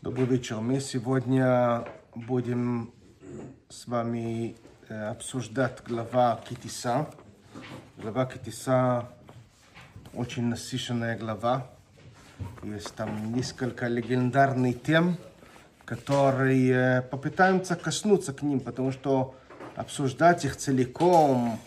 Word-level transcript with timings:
Добрый 0.00 0.26
вечер. 0.26 0.60
Мы 0.60 0.78
сегодня 0.78 1.84
будем 2.14 2.94
с 3.68 3.88
вами 3.88 4.54
э, 4.88 5.08
обсуждать 5.08 5.82
глава 5.84 6.40
Китиса. 6.48 7.10
Глава 7.96 8.26
Китиса 8.26 9.08
очень 10.14 10.44
насыщенная 10.44 11.18
глава. 11.18 11.66
Есть 12.62 12.94
там 12.94 13.34
несколько 13.34 13.88
легендарных 13.88 14.80
тем, 14.84 15.16
которые 15.84 17.02
попытаемся 17.02 17.74
коснуться 17.74 18.32
к 18.32 18.42
ним, 18.42 18.60
потому 18.60 18.92
что 18.92 19.34
обсуждать 19.74 20.44
их 20.44 20.56
целиком, 20.56 21.58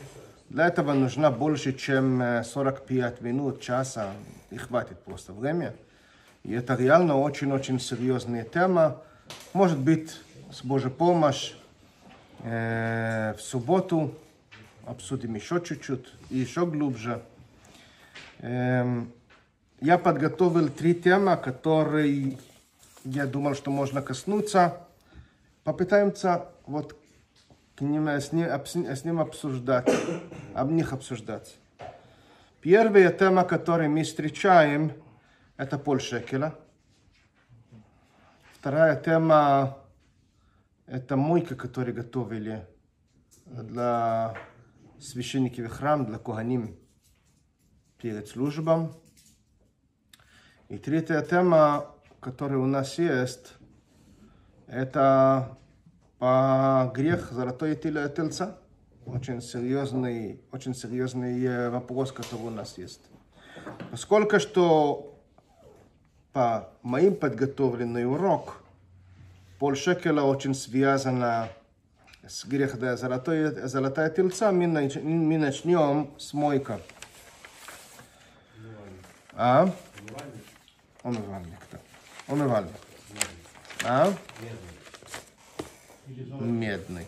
для 0.47 0.67
этого 0.67 0.93
нужно 0.93 1.31
больше, 1.31 1.73
чем 1.73 2.43
45 2.45 3.19
минут, 3.19 3.59
часа, 3.59 4.13
и 4.51 4.55
хватит 4.55 5.03
просто 5.03 5.33
время. 5.33 5.75
И 6.43 6.53
это 6.53 6.75
реально 6.75 7.17
очень-очень 7.17 7.79
серьезная 7.79 8.43
тема. 8.43 9.01
Может 9.53 9.77
быть, 9.77 10.17
с 10.51 10.63
Божьей 10.63 10.89
помощью 10.89 11.55
э, 12.43 13.33
в 13.37 13.41
субботу 13.41 14.15
обсудим 14.85 15.35
еще 15.35 15.61
чуть-чуть 15.61 16.07
и 16.29 16.39
еще 16.39 16.65
глубже. 16.65 17.21
Э, 18.39 19.03
я 19.79 19.97
подготовил 19.97 20.69
три 20.69 20.95
темы, 20.95 21.37
которые 21.37 22.37
я 23.03 23.25
думал, 23.25 23.55
что 23.55 23.71
можно 23.71 24.01
коснуться. 24.01 24.77
Попытаемся 25.63 26.45
вот 26.65 26.95
к 27.75 27.81
ним, 27.81 28.07
с, 28.07 28.31
ним, 28.31 28.47
с 28.47 29.03
ним 29.03 29.19
обсуждать, 29.19 29.91
об 30.53 30.71
них 30.71 30.93
обсуждать. 30.93 31.55
Первая 32.61 33.11
тема, 33.11 33.43
которую 33.43 33.89
мы 33.89 34.03
встречаем, 34.03 34.91
это 35.61 35.77
полшекеля. 35.77 36.55
Вторая 38.53 38.99
тема– 38.99 39.77
это 40.87 41.15
мойка, 41.15 41.55
которую 41.55 41.93
готовили 41.93 42.67
для 43.45 44.35
священников 44.99 45.67
в 45.67 45.69
храм, 45.69 46.03
для 46.07 46.17
куганим 46.17 46.79
перед 47.99 48.27
службом. 48.27 48.95
И 50.67 50.79
третья 50.79 51.21
тема, 51.21 51.93
которая 52.21 52.57
у 52.57 52.65
нас 52.65 52.97
есть, 52.97 53.53
это 54.65 55.59
по 56.17 56.91
грех 56.95 57.31
золотой 57.31 57.75
тельца. 57.75 58.57
Очень 59.05 59.43
серьезный, 59.43 60.41
очень 60.51 60.73
серьезный 60.73 61.69
вопрос, 61.69 62.11
который 62.11 62.47
у 62.47 62.49
нас 62.49 62.79
есть. 62.79 63.01
Поскольку 63.91 64.39
что 64.39 65.20
по 66.33 66.69
моим 66.81 67.15
подготовленный 67.15 68.05
урок, 68.05 68.63
полшекеля 69.59 70.23
очень 70.23 70.55
связана 70.55 71.49
с 72.27 72.45
грех 72.45 72.79
да, 72.79 72.95
золотой, 72.95 73.67
золотая 73.67 74.09
тельца, 74.09 74.51
мы, 74.51 74.67
нач, 74.67 74.95
мы 74.95 75.37
начнем 75.37 76.11
с 76.17 76.33
мойка. 76.33 76.79
А? 79.33 79.69
Умывальник, 81.03 81.59
да. 81.71 81.79
Умывальник. 82.27 82.75
А? 83.83 84.13
Медный. 86.07 87.07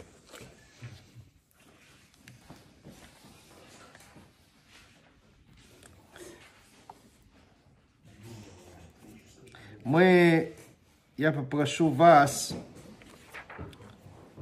Мы, 9.94 10.54
я 11.18 11.32
попрошу 11.32 11.90
вас 11.90 12.56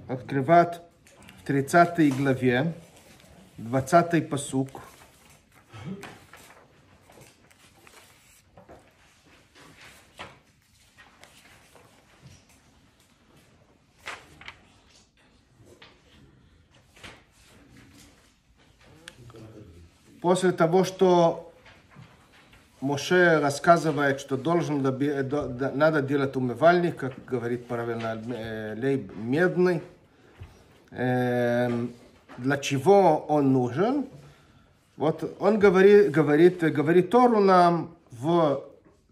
открывать 0.08 0.80
в 1.40 1.46
30 1.46 2.16
главе, 2.16 2.74
20 3.58 4.30
посук. 4.30 4.82
После 20.22 20.54
того, 20.54 20.86
что 20.86 21.51
Моше 22.82 23.40
рассказывает, 23.40 24.20
что 24.20 24.38
должен, 24.38 24.82
надо 24.82 26.02
делать 26.02 26.36
умывальник, 26.36 26.96
как 26.98 27.14
говорит 27.26 27.68
правильно 27.68 28.20
Лейб, 28.76 29.16
медный. 29.16 29.84
Для 30.90 32.58
чего 32.60 33.18
он 33.20 33.54
нужен? 33.54 34.08
Вот 34.98 35.38
он 35.40 35.60
говорит, 35.60 36.10
говорит, 36.10 36.60
говорит 36.74 37.12
Тору 37.12 37.40
нам 37.40 37.96
в 38.10 38.64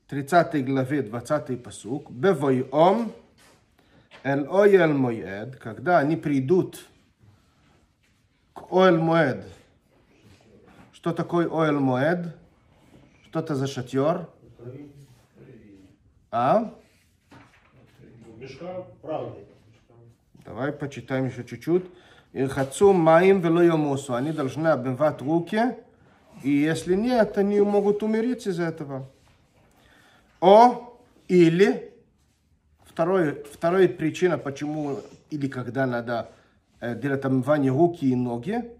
30 0.08 0.66
главе 0.66 1.03
20 1.03 1.63
посук, 1.63 2.09
«Бевойом 2.09 3.12
эль 4.24 4.47
ойл 4.50 4.94
моед», 4.94 5.58
когда 5.58 6.00
они 6.00 6.16
придут 6.16 6.84
к 8.53 8.72
ойл 8.74 8.97
моед. 8.97 9.46
Что 10.91 11.13
такое 11.13 11.47
ойл 11.47 11.79
моед? 11.79 12.35
Что 13.29 13.41
это 13.41 13.56
за 13.56 13.67
шатер? 13.67 14.28
А? 16.31 16.73
Мешка 18.38 18.88
правды. 19.03 19.45
Давай 20.44 20.72
почитаем 20.72 21.28
еще 21.28 21.44
чуть-чуть. 21.44 21.85
Ирхацу 22.34 22.91
маим 22.91 23.40
вело 23.41 23.62
йомусу. 23.62 24.16
Они 24.16 24.31
должны 24.31 24.69
обмывать 24.69 25.22
руки, 25.22 25.75
и 26.41 26.50
если 26.50 26.95
нет, 26.95 27.38
они 27.38 27.62
могут 27.62 28.01
умереть 28.01 28.47
из 28.47 28.59
этого. 28.59 29.07
О, 30.41 30.97
или, 31.28 31.94
второй, 32.85 33.44
вторая 33.44 33.88
причина, 33.90 34.40
почему 34.40 35.01
или 35.29 35.47
когда 35.47 35.85
надо 35.85 36.31
э, 36.79 36.96
делать 36.96 37.23
омывание 37.25 37.72
руки 37.72 38.09
и 38.09 38.16
ноги, 38.16 38.72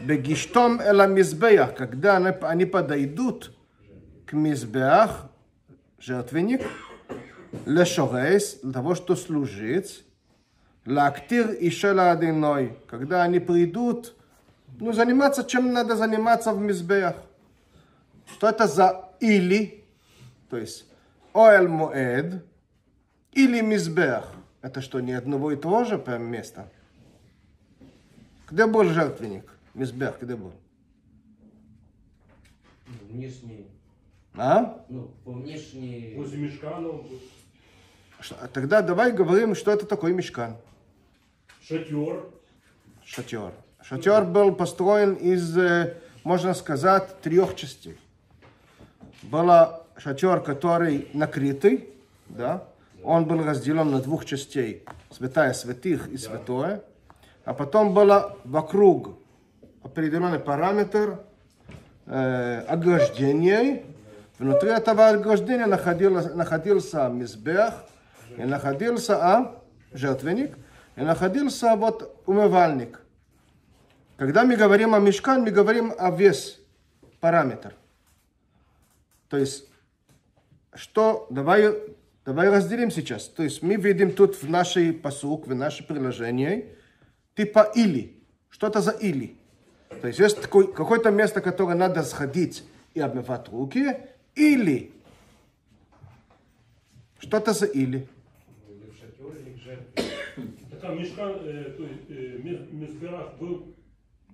бегиштом 0.00 0.82
эламизбеях, 0.82 1.76
когда 1.76 2.16
они, 2.16 2.36
они 2.40 2.64
подойдут 2.64 3.52
к 4.34 4.36
мизбеах, 4.36 5.30
жертвенник, 6.00 6.62
лешорейс, 7.66 8.58
для 8.64 8.72
того, 8.72 8.96
чтобы 8.96 9.20
служить, 9.20 10.04
лактир 10.84 11.52
и 11.52 11.70
шеладиной, 11.70 12.76
когда 12.88 13.22
они 13.22 13.38
придут, 13.38 14.16
ну, 14.80 14.92
заниматься, 14.92 15.44
чем 15.44 15.72
надо 15.72 15.94
заниматься 15.94 16.52
в 16.52 16.60
мизбеях. 16.60 17.14
Что 18.26 18.48
это 18.48 18.66
за 18.66 19.08
или, 19.20 19.84
то 20.50 20.56
есть 20.56 20.84
оэль 21.32 21.68
моэд, 21.68 22.44
или 23.30 23.60
мизбех. 23.60 24.32
Это 24.62 24.80
что, 24.80 24.98
не 24.98 25.12
одного 25.12 25.52
и 25.52 25.56
того 25.56 25.84
же 25.84 25.96
прям 25.96 26.24
место? 26.24 26.68
Где 28.50 28.66
был 28.66 28.82
жертвенник? 28.82 29.48
Мизбех, 29.74 30.18
где 30.20 30.34
был? 30.34 30.52
Внешний 33.08 33.68
а? 34.36 34.84
Ну, 34.88 35.10
по 35.24 35.32
внешней... 35.32 36.14
Возле 36.16 36.38
мешка, 36.38 36.78
ну, 36.78 37.04
Что- 38.20 38.48
Тогда 38.52 38.82
давай 38.82 39.12
говорим, 39.12 39.54
что 39.54 39.70
это 39.70 39.86
такое 39.86 40.12
мешкан. 40.12 40.56
шатер. 41.62 42.24
Шатер. 43.04 43.52
Шатер 43.82 44.24
был 44.24 44.54
построен 44.54 45.14
из, 45.14 45.56
э, 45.58 45.94
можно 46.24 46.54
сказать, 46.54 47.20
трех 47.20 47.54
частей. 47.54 47.98
Был 49.22 49.50
шатер, 49.98 50.40
который 50.40 51.08
накрытый, 51.12 51.88
да, 52.28 52.66
он 53.02 53.26
был 53.26 53.42
разделен 53.44 53.90
на 53.90 54.00
двух 54.00 54.24
частей, 54.24 54.84
святая 55.10 55.52
святых 55.52 56.08
и 56.08 56.16
святое, 56.16 56.82
а 57.44 57.52
потом 57.52 57.92
было 57.92 58.38
вокруг 58.44 59.18
определенный 59.82 60.38
параметр 60.40 61.20
э, 62.06 62.64
ограждения, 62.66 63.84
внутри 64.38 64.70
этого 64.70 65.08
ограждения 65.08 65.66
находился, 65.66 66.34
находился 66.34 67.08
мизбех, 67.08 67.84
и 68.36 68.42
находился 68.42 69.16
а, 69.16 69.62
жертвенник, 69.92 70.56
и 70.96 71.00
находился 71.00 71.76
вот 71.76 72.20
умывальник. 72.26 73.00
Когда 74.16 74.44
мы 74.44 74.56
говорим 74.56 74.94
о 74.94 74.98
мешкан, 74.98 75.42
мы 75.42 75.50
говорим 75.50 75.92
о 75.98 76.10
вес, 76.10 76.60
параметр. 77.20 77.74
То 79.28 79.36
есть, 79.36 79.68
что, 80.74 81.26
давай, 81.30 81.74
давай 82.24 82.48
разделим 82.48 82.90
сейчас. 82.90 83.26
То 83.28 83.42
есть, 83.42 83.62
мы 83.62 83.76
видим 83.76 84.12
тут 84.12 84.40
в 84.40 84.48
нашей 84.48 84.92
посук, 84.92 85.46
в 85.46 85.54
нашем 85.54 85.86
приложении, 85.86 86.76
типа 87.34 87.72
или. 87.74 88.22
Что 88.50 88.68
это 88.68 88.80
за 88.80 88.92
или? 88.92 89.36
То 90.00 90.06
есть, 90.06 90.20
есть 90.20 90.40
такой, 90.40 90.72
какое-то 90.72 91.10
место, 91.10 91.40
которое 91.40 91.74
надо 91.74 92.02
сходить 92.04 92.64
и 92.94 93.00
обмывать 93.00 93.48
руки, 93.48 93.96
или. 94.36 94.90
Что 97.18 97.38
это 97.38 97.52
за 97.52 97.66
или? 97.66 98.06
Так 100.70 100.84
а 100.90 100.94
мешкан, 100.94 101.30
э, 101.42 101.64
то 101.76 101.82
есть 101.84 102.10
э, 102.10 102.38
был... 103.40 103.74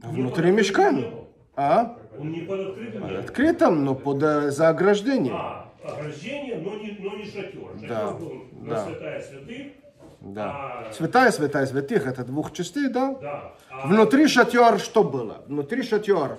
не 0.02 0.22
Внутри 0.22 0.50
под 0.50 0.92
небом? 0.96 1.28
А? 1.54 1.96
Он 2.18 2.32
не 2.32 2.40
под 2.40 2.60
открытым 2.60 3.02
небом? 3.06 3.20
Открытым, 3.20 3.84
но 3.84 3.94
под, 3.94 4.22
э, 4.22 4.50
за 4.50 4.68
ограждением. 4.70 5.34
А, 5.36 5.72
ограждение, 5.84 6.58
но 6.58 6.74
не, 6.76 6.96
но 6.98 7.16
не 7.16 7.24
шатер. 7.24 7.68
Шатер 7.74 7.88
Да, 7.88 8.10
был 8.12 8.32
да. 8.52 8.86
святая 8.86 9.22
святых. 9.22 9.66
Да. 10.20 10.50
А, 10.88 10.92
Святая, 10.92 11.30
святая, 11.30 11.66
святых, 11.66 12.06
это 12.06 12.24
двух 12.24 12.52
частей, 12.52 12.88
да? 12.88 13.14
да. 13.22 13.54
А, 13.70 13.86
Внутри 13.86 14.26
шатер 14.26 14.78
что 14.80 15.04
было? 15.04 15.44
Внутри 15.46 15.82
шатер 15.82 16.38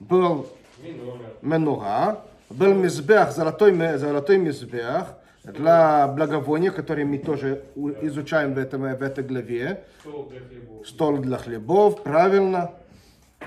был 0.00 0.46
Минора. 0.82 1.18
менура, 1.42 2.24
был 2.50 2.74
мизбех, 2.74 3.32
золотой, 3.32 3.72
золотой 3.98 4.38
мизбех 4.38 5.14
для 5.44 6.08
благовония, 6.08 6.70
который 6.70 7.04
мы 7.04 7.18
тоже 7.18 7.64
изучаем 8.02 8.54
в, 8.54 8.58
этом, 8.58 8.82
в 8.82 9.02
этой 9.02 9.24
главе. 9.24 9.84
Стол 10.00 10.28
для 10.28 10.40
хлебов. 10.40 10.88
Стол 10.88 11.16
для 11.18 11.36
хлебов, 11.38 12.02
правильно. 12.02 12.72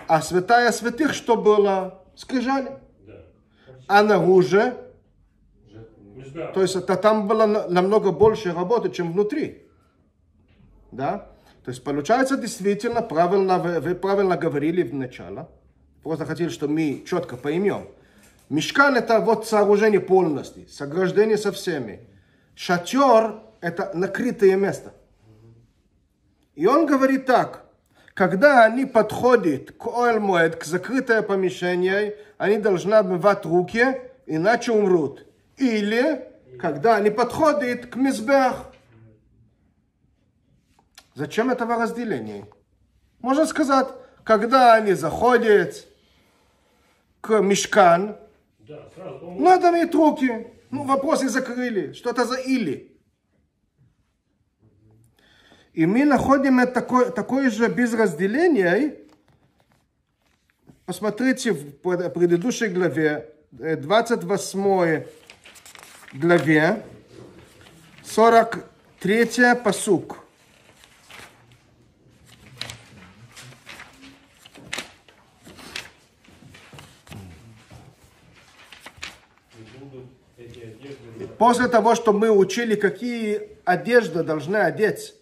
А 0.08 0.22
святая 0.22 0.72
святых 0.72 1.14
что 1.14 1.36
было? 1.36 2.02
Скрижали. 2.16 2.72
да. 3.06 3.14
А 3.88 4.04
наружу, 4.04 4.74
Мезберах. 6.16 6.54
то 6.54 6.62
есть 6.62 6.76
это 6.76 6.96
там 6.96 7.28
было 7.28 7.46
на- 7.46 7.68
намного 7.68 8.12
больше 8.12 8.54
работы, 8.54 8.90
чем 8.90 9.12
внутри. 9.12 9.68
Да? 10.92 11.30
То 11.64 11.72
есть 11.72 11.84
получается 11.84 12.38
действительно, 12.38 13.02
правильно, 13.02 13.60
вы, 13.60 13.80
вы 13.80 13.96
правильно 13.96 14.38
говорили 14.38 14.82
в 14.84 14.94
начале. 14.94 15.48
Просто 16.04 16.26
хотели, 16.26 16.50
чтобы 16.50 16.74
мы 16.74 17.04
четко 17.08 17.38
поймем. 17.38 17.88
Мешкан 18.52 18.98
это 18.98 19.22
вот 19.22 19.48
сооружение 19.48 20.02
полностью, 20.02 20.68
с 20.68 20.82
ограждением 20.82 21.38
со 21.38 21.54
всеми. 21.54 22.02
Шатер 22.54 23.44
это 23.62 23.92
накрытое 23.94 24.58
место. 24.58 24.94
И 26.56 26.66
он 26.66 26.86
говорит 26.86 27.26
так, 27.26 27.64
когда 28.14 28.66
они 28.66 28.86
подходят 28.86 29.72
к 29.72 29.88
Оэльмуэд, 29.88 30.58
к 30.58 30.66
закрытое 30.66 31.22
помещение, 31.22 32.18
они 32.38 32.58
должны 32.58 32.96
обмывать 32.96 33.46
руки, 33.46 34.02
иначе 34.26 34.74
умрут. 34.74 35.26
Или, 35.56 36.28
когда 36.60 36.98
они 36.98 37.10
подходят 37.10 37.86
к 37.86 37.96
Мизбех. 37.96 38.66
Зачем 41.16 41.52
этого 41.52 41.82
разделения? 41.82 42.46
Можно 43.22 43.46
сказать, 43.46 43.88
когда 44.26 44.74
они 44.74 44.92
заходят 44.92 45.88
к 47.22 47.40
Мешкан, 47.40 48.18
Сразу. 48.96 49.20
по-моему, 49.20 49.42
надо 49.44 49.72
мыть 49.72 49.94
руки. 49.94 50.48
Ну, 50.70 50.84
вопросы 50.84 51.30
закрыли. 51.30 51.94
Что 51.94 52.12
это 52.12 52.26
за 52.26 52.36
или? 52.40 52.88
И 55.74 55.86
мы 55.86 56.06
находим 56.06 56.66
такое, 56.68 57.12
такое 57.12 57.50
же 57.50 57.68
без 57.70 57.94
разделения. 57.94 58.98
Посмотрите 60.86 61.52
в 61.54 61.78
пред- 61.78 62.14
предыдущей 62.14 62.68
главе, 62.68 63.34
э, 63.60 63.76
28 63.78 65.06
главе, 66.14 66.84
43 68.04 69.56
посук. 69.56 70.18
И 79.58 79.78
будут 79.80 80.06
эти 80.38 80.60
одежды. 80.60 81.28
После 81.41 81.69
того, 81.69 81.95
что 81.95 82.13
мы 82.13 82.31
учили, 82.31 82.75
какие 82.75 83.43
одежды 83.65 84.23
должны 84.23 84.57
одеть 84.57 85.15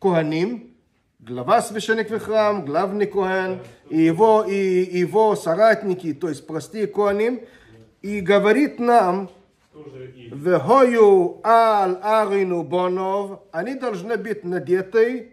Коаним, 0.00 0.74
глава 1.18 1.62
священник 1.62 2.10
в 2.10 2.18
храм, 2.18 2.64
главный 2.64 3.06
Коэн, 3.06 3.60
и 3.88 4.00
его, 4.00 4.44
и 4.44 4.54
его 4.98 5.36
соратники, 5.36 6.12
то 6.14 6.28
есть 6.28 6.46
простые 6.46 6.86
Коаним, 6.86 7.40
и 8.02 8.20
говорит 8.20 8.78
нам, 8.78 9.28
Тоже 9.72 10.12
и 10.16 10.30
והויו 10.32 11.34
על 11.42 11.96
ארינו 12.02 12.64
בונוב, 12.64 13.38
אני 13.54 13.74
должны 13.74 14.16
быть 14.16 14.44
надеты, 14.44 15.26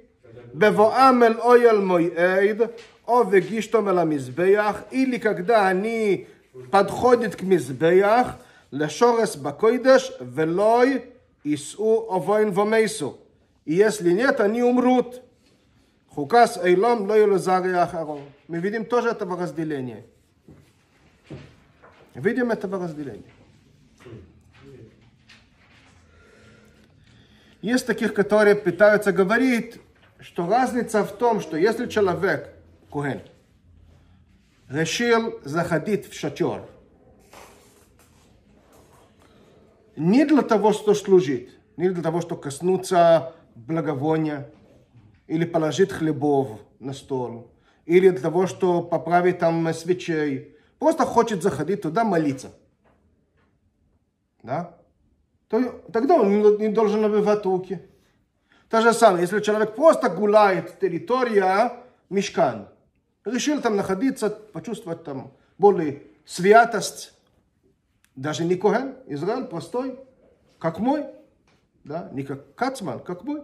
בבואם 0.53 1.23
אל 1.23 1.39
אויל 1.39 1.77
מויעד, 1.77 2.61
או 3.07 3.23
וגישתום 3.31 3.89
אל 3.89 3.97
המזבח, 3.99 4.81
или 4.91 5.17
когда 5.17 5.67
они 5.67 6.25
подходят 6.71 7.35
к 7.35 7.43
מזבח, 7.43 8.35
לשורס 8.71 9.35
בקוידש, 9.35 10.11
ולא 10.33 10.83
יישאו 11.45 12.05
אובוין 12.09 12.57
ומייסו. 12.57 13.17
И 13.65 13.73
если 13.73 14.11
нет, 14.11 14.39
они 14.39 14.63
умрут. 14.63 15.21
Хукас 16.09 16.57
эйлом 16.57 17.07
לא 17.07 17.17
ילוזרי 17.17 17.73
האחרון. 17.73 18.21
Мы 18.47 18.59
видим 18.59 18.85
тоже 18.85 19.09
этого 19.09 19.37
разделения. 19.37 20.05
Видим 22.15 22.49
этого 22.49 22.83
разделения. 22.83 23.31
Есть 27.61 27.85
таких, 27.85 28.13
которые 28.13 28.55
пытаются 28.55 29.11
говорить, 29.11 29.79
что 30.19 30.47
разница 30.47 31.03
в 31.03 31.11
том, 31.17 31.41
что 31.41 31.57
если 31.57 31.87
человек, 31.87 32.53
Куген, 32.89 33.21
решил 34.69 35.39
заходить 35.43 36.09
в 36.09 36.13
шатер, 36.13 36.63
не 40.02 40.24
для 40.24 40.42
того, 40.42 40.72
что 40.72 40.94
служить, 40.94 41.50
не 41.76 41.88
для 41.90 42.02
того, 42.02 42.20
что 42.20 42.36
коснуться 42.36 43.34
благовония, 43.54 44.50
или 45.28 45.44
положить 45.44 45.92
хлебов 45.92 46.60
на 46.80 46.92
стол, 46.92 47.50
или 47.86 48.10
для 48.10 48.20
того, 48.20 48.46
что 48.46 48.82
поправить 48.82 49.38
там 49.38 49.72
свечей, 49.72 50.56
просто 50.78 51.04
хочет 51.04 51.42
заходить 51.42 51.82
туда 51.82 52.04
молиться. 52.04 52.50
Да? 54.42 54.76
то 55.48 55.82
тогда 55.92 56.14
он 56.14 56.58
не- 56.58 56.68
должен 56.68 57.02
набивать 57.02 57.44
руки. 57.44 57.78
То 58.70 58.80
же 58.80 58.94
самое, 58.94 59.22
если 59.22 59.40
человек 59.40 59.74
просто 59.76 60.08
гуляет 60.08 60.80
территория 60.80 61.84
мешкан, 62.08 62.68
решил 63.26 63.60
там 63.60 63.76
находиться, 63.76 64.30
почувствовать 64.30 65.04
там 65.04 65.32
более 65.58 66.04
святость, 66.24 67.11
даже 68.14 68.44
не 68.44 68.56
Коген, 68.56 68.96
Израиль 69.06 69.44
простой, 69.44 69.98
как 70.58 70.78
мой, 70.78 71.06
да, 71.84 72.08
не 72.12 72.22
как 72.22 72.54
Кацман, 72.54 73.00
как 73.00 73.24
мой. 73.24 73.42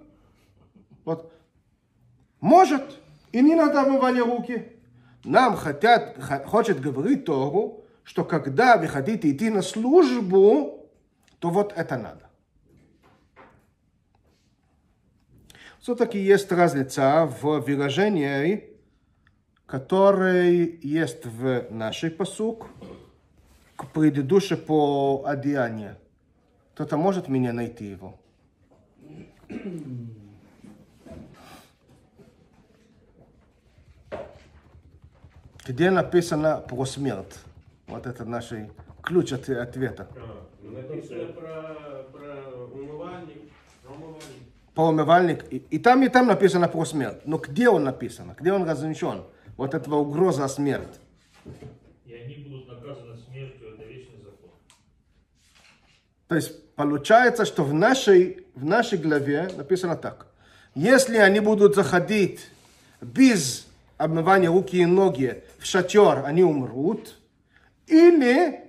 Вот. 1.04 1.32
Может, 2.40 2.82
и 3.32 3.40
не 3.40 3.54
надо 3.54 3.82
омывание 3.82 4.22
руки. 4.22 4.72
Нам 5.24 5.56
хотят, 5.56 6.16
хочет 6.46 6.80
говорить 6.80 7.24
Тору, 7.24 7.84
что 8.04 8.24
когда 8.24 8.76
вы 8.76 8.86
хотите 8.86 9.30
идти 9.30 9.50
на 9.50 9.62
службу, 9.62 10.88
то 11.38 11.50
вот 11.50 11.72
это 11.76 11.96
надо. 11.96 12.28
Все-таки 15.80 16.18
есть 16.18 16.50
разница 16.52 17.26
в 17.40 17.60
выражении, 17.60 18.76
который 19.66 20.78
есть 20.82 21.24
в 21.24 21.66
нашей 21.70 22.10
посук, 22.10 22.68
к 23.78 23.86
предыдущей 23.92 24.56
по 24.56 25.22
одеянию. 25.24 25.96
Кто-то 26.74 26.96
может 26.96 27.28
меня 27.28 27.52
найти 27.52 27.86
его? 27.86 28.18
Где 35.64 35.90
написано 35.90 36.58
про 36.68 36.84
смерть? 36.86 37.38
Вот 37.86 38.06
это 38.06 38.24
наш 38.24 38.52
ключ 39.02 39.32
от 39.32 39.48
ответа. 39.48 40.08
А, 40.16 40.48
написано 40.62 41.32
про, 41.32 42.02
про 42.12 42.66
умывальник. 42.72 43.52
Про 43.84 43.92
умывальник. 43.94 44.22
Про 44.74 44.88
умывальник. 44.88 45.52
И, 45.52 45.56
и 45.58 45.78
там, 45.78 46.02
и 46.02 46.08
там 46.08 46.26
написано 46.26 46.68
про 46.68 46.84
смерть. 46.84 47.20
Но 47.26 47.38
где 47.38 47.68
он 47.68 47.84
написан? 47.84 48.34
Где 48.36 48.52
он 48.52 48.68
размещен? 48.68 49.22
Вот 49.56 49.74
этого 49.74 49.96
угроза 49.96 50.48
смерть. 50.48 51.00
И 52.06 52.14
они 52.14 52.34
будут 52.48 52.68
наказаны 52.68 53.16
смертью, 53.18 53.74
это 53.74 53.84
вечный 53.84 54.18
закон. 54.22 54.50
То 56.28 56.36
есть 56.36 56.74
получается, 56.74 57.44
что 57.44 57.64
в 57.64 57.72
нашей, 57.72 58.46
в 58.54 58.64
нашей 58.64 58.98
главе 58.98 59.50
написано 59.56 59.96
так. 59.96 60.26
Если 60.74 61.16
они 61.16 61.40
будут 61.40 61.74
заходить 61.74 62.40
без 63.00 63.66
обмывания 63.96 64.50
руки 64.50 64.78
и 64.78 64.86
ноги 64.86 65.42
в 65.58 65.64
шатер, 65.64 66.24
они 66.24 66.42
умрут. 66.42 67.16
Или 67.86 68.60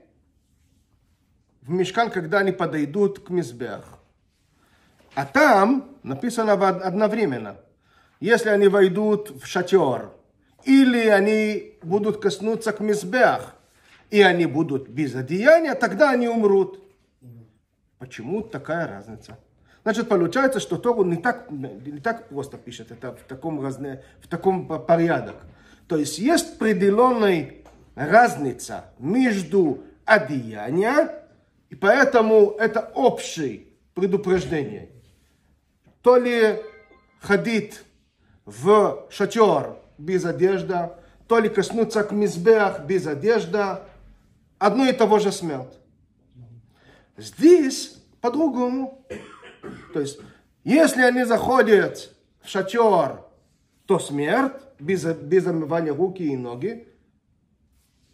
в 1.62 1.70
мешкан, 1.70 2.10
когда 2.10 2.40
они 2.40 2.54
подойдут 2.54 3.20
к 3.20 3.30
мизбех. 3.30 3.84
А 5.14 5.26
там 5.26 5.98
написано 6.02 6.54
одновременно. 6.54 7.58
Если 8.22 8.50
они 8.50 8.70
войдут 8.70 9.32
в 9.44 9.46
шатер, 9.46 10.12
или 10.64 11.08
они 11.08 11.78
будут 11.84 12.22
коснуться 12.22 12.72
к 12.72 12.80
мизбех, 12.80 13.54
и 14.10 14.22
они 14.22 14.46
будут 14.46 14.90
без 14.90 15.14
одеяния, 15.16 15.76
тогда 15.76 16.12
они 16.12 16.28
умрут. 16.28 16.84
Почему 18.00 18.42
такая 18.42 18.88
разница? 18.88 19.38
Значит, 19.84 20.08
получается, 20.08 20.62
что 20.62 20.78
Тору 20.78 21.04
не 21.04 21.18
так, 21.18 21.52
не 21.52 22.00
так 22.00 22.30
просто 22.30 22.58
пишет 22.58 22.92
это 22.92 23.12
в 23.14 23.24
таком, 23.28 23.62
разне, 23.62 24.04
в 24.22 24.28
таком 24.28 24.68
порядок. 24.86 25.36
То 25.88 25.98
есть 25.98 26.18
есть 26.18 26.56
определенная 26.56 27.56
разница 27.96 28.86
между 29.00 29.84
одеянием, 30.06 31.10
и 31.70 31.76
поэтому 31.76 32.52
это 32.52 32.92
общее 32.96 33.68
предупреждение. 33.96 34.90
То 36.02 36.16
ли 36.16 36.62
ходить 37.20 37.82
в 38.46 39.08
шатер 39.10 39.76
без 39.98 40.24
одежды, 40.24 40.92
то 41.28 41.38
ли 41.38 41.50
коснуться 41.50 42.04
к 42.04 42.12
мизбех 42.12 42.86
без 42.86 43.06
одежды, 43.08 43.62
одно 44.58 44.86
и 44.86 44.94
того 44.94 45.20
же 45.20 45.34
смерть. 45.34 45.79
Здесь 47.20 47.98
по-другому. 48.22 49.06
То 49.94 50.00
есть, 50.00 50.20
если 50.64 51.02
они 51.02 51.24
заходят 51.26 52.16
в 52.42 52.50
шатер, 52.50 53.22
то 53.86 54.00
смерть, 54.00 54.54
без, 54.80 55.04
без 55.04 55.46
омывания 55.48 55.94
руки 55.94 56.24
и 56.24 56.38
ноги. 56.38 56.88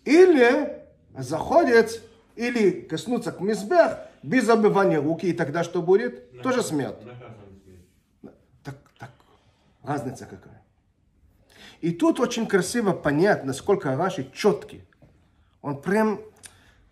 Или 0.04 0.84
заходят, 1.18 2.02
или 2.36 2.82
коснутся 2.82 3.32
к 3.32 3.40
мизбех, 3.40 4.00
без 4.24 4.48
омывания 4.50 5.02
руки, 5.02 5.28
и 5.28 5.34
тогда 5.34 5.64
что 5.64 5.82
будет? 5.82 6.42
Тоже 6.42 6.64
смерть. 6.64 6.98
Так, 8.64 8.76
так, 8.98 9.12
разница 9.84 10.26
какая. 10.26 10.64
И 11.82 11.92
тут 11.92 12.20
очень 12.20 12.48
красиво 12.48 12.94
понять, 12.94 13.44
насколько 13.44 13.96
Раши 13.96 14.32
четкий. 14.34 14.84
Он 15.62 15.82
прям 15.82 16.20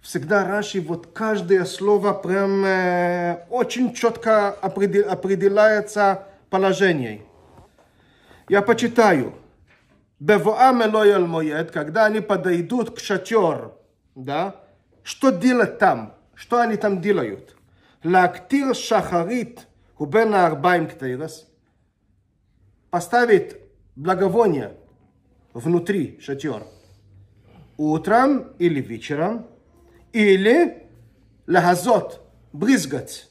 всегда 0.04 0.46
Раши, 0.46 0.82
вот 0.82 1.08
каждое 1.08 1.66
слово 1.66 2.14
прям 2.14 2.64
э, 2.66 3.46
очень 3.50 3.94
четко 3.94 4.50
определ, 4.50 5.10
определяется 5.10 6.28
положение. 6.50 7.22
Я 8.50 8.62
почитаю. 8.62 9.34
Бевоам 10.20 10.84
Элоэл 10.84 11.26
Моед, 11.26 11.72
когда 11.72 12.06
они 12.06 12.20
подойдут 12.20 12.96
к 12.96 13.00
шатер, 13.00 13.72
да, 14.16 14.56
что 15.04 15.32
делать 15.32 15.80
там? 15.80 16.14
Что 16.36 16.62
они 16.62 16.78
там 16.78 17.02
делают? 17.02 17.56
Лактир 18.04 18.76
шахарит 18.76 19.68
хубена 19.96 20.46
арбаим 20.46 20.88
ктейрас. 20.88 21.48
Поставить 22.90 23.56
благовоние 23.96 24.78
внутри 25.54 26.20
шатер. 26.22 26.64
Утром 27.78 28.54
или 28.60 28.82
вечером. 28.82 29.48
Или 30.14 30.84
лахазот, 31.48 32.22
брызгать. 32.54 33.30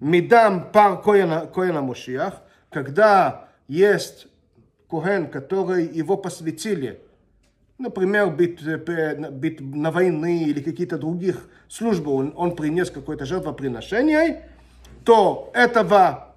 Медам 0.00 0.72
пар 0.72 1.00
коина, 1.00 1.46
коина 1.46 1.80
Мушиях, 1.80 2.42
когда 2.70 3.48
есть 3.68 4.26
Коген, 4.88 5.30
который 5.30 5.86
его 5.86 6.16
посвятили, 6.16 7.00
например, 7.78 8.30
быть, 8.30 8.60
быть 8.62 9.60
на 9.60 9.90
войны 9.90 10.44
или 10.44 10.60
какие-то 10.60 10.98
других 10.98 11.48
службы, 11.68 12.12
он, 12.12 12.32
он 12.36 12.54
принес 12.54 12.90
какое-то 12.90 13.24
жертвоприношение, 13.24 14.48
то 15.04 15.50
этого 15.54 16.34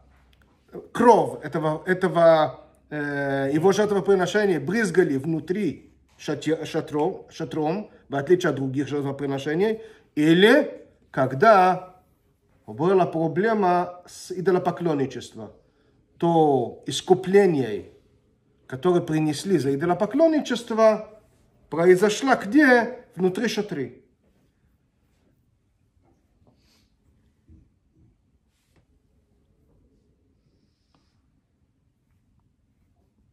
кровь, 0.92 1.44
этого, 1.44 1.84
этого 1.86 2.66
э, 2.90 3.52
его 3.54 3.72
жертвоприношения 3.72 4.60
брызгали 4.60 5.18
внутри 5.18 5.92
шатром, 6.18 7.26
шатром, 7.30 7.92
в 8.10 8.16
отличие 8.16 8.50
от 8.50 8.56
других 8.56 8.88
жертвоприношений, 8.88 9.82
или 10.16 10.88
когда 11.12 12.02
была 12.66 13.06
проблема 13.06 14.04
с 14.08 14.32
идолопоклонничеством, 14.32 15.52
то 16.18 16.84
искупление, 16.86 17.92
которое 18.66 19.02
принесли 19.02 19.58
за 19.58 19.74
идолопоклонничество, 19.76 21.22
произошло 21.70 22.36
где? 22.36 23.06
Внутри 23.16 23.48
шатры. 23.48 24.04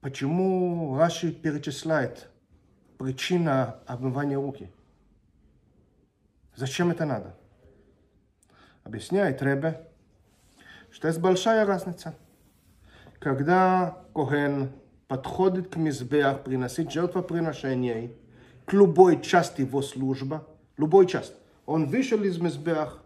Почему 0.00 0.98
Раши 0.98 1.32
перечисляет 1.32 2.28
причина 3.04 3.80
обмывания 3.86 4.36
руки? 4.36 4.70
Зачем 6.56 6.90
это 6.90 7.04
надо? 7.04 7.36
Объясняет 8.82 9.42
Ребе, 9.42 9.86
что 10.90 11.08
есть 11.08 11.20
большая 11.20 11.66
разница. 11.66 12.14
Когда 13.18 13.98
Коген 14.14 14.72
подходит 15.06 15.68
к 15.68 15.76
мизбех, 15.76 16.44
приносить 16.44 16.92
жертвоприношение, 16.92 18.12
к 18.64 18.72
любой 18.72 19.20
части 19.20 19.60
его 19.60 19.82
службы, 19.82 20.40
любой 20.78 21.06
части, 21.06 21.36
он 21.66 21.84
вышел 21.84 22.22
из 22.22 22.38
мизбех, 22.38 23.02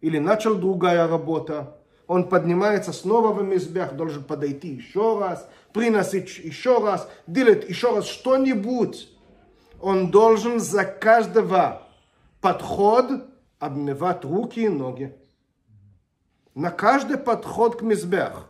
или 0.00 0.18
начал 0.18 0.54
другая 0.54 1.06
работа, 1.06 1.76
он 2.06 2.30
поднимается 2.30 2.94
снова 2.94 3.34
в 3.34 3.42
мизбех, 3.42 3.96
должен 3.96 4.24
подойти 4.24 4.68
еще 4.68 5.20
раз, 5.20 5.46
приносить 5.74 6.38
еще 6.38 6.82
раз, 6.82 7.06
делать 7.26 7.68
еще 7.68 7.94
раз 7.94 8.06
что-нибудь. 8.06 9.10
Он 9.80 10.10
должен 10.10 10.58
за 10.60 10.84
каждого 10.84 11.82
подход 12.40 13.10
обмывать 13.58 14.24
руки 14.24 14.60
и 14.60 14.68
ноги. 14.68 15.16
На 16.54 16.70
каждый 16.70 17.18
подход 17.18 17.78
к 17.78 17.82
мизбех. 17.82 18.48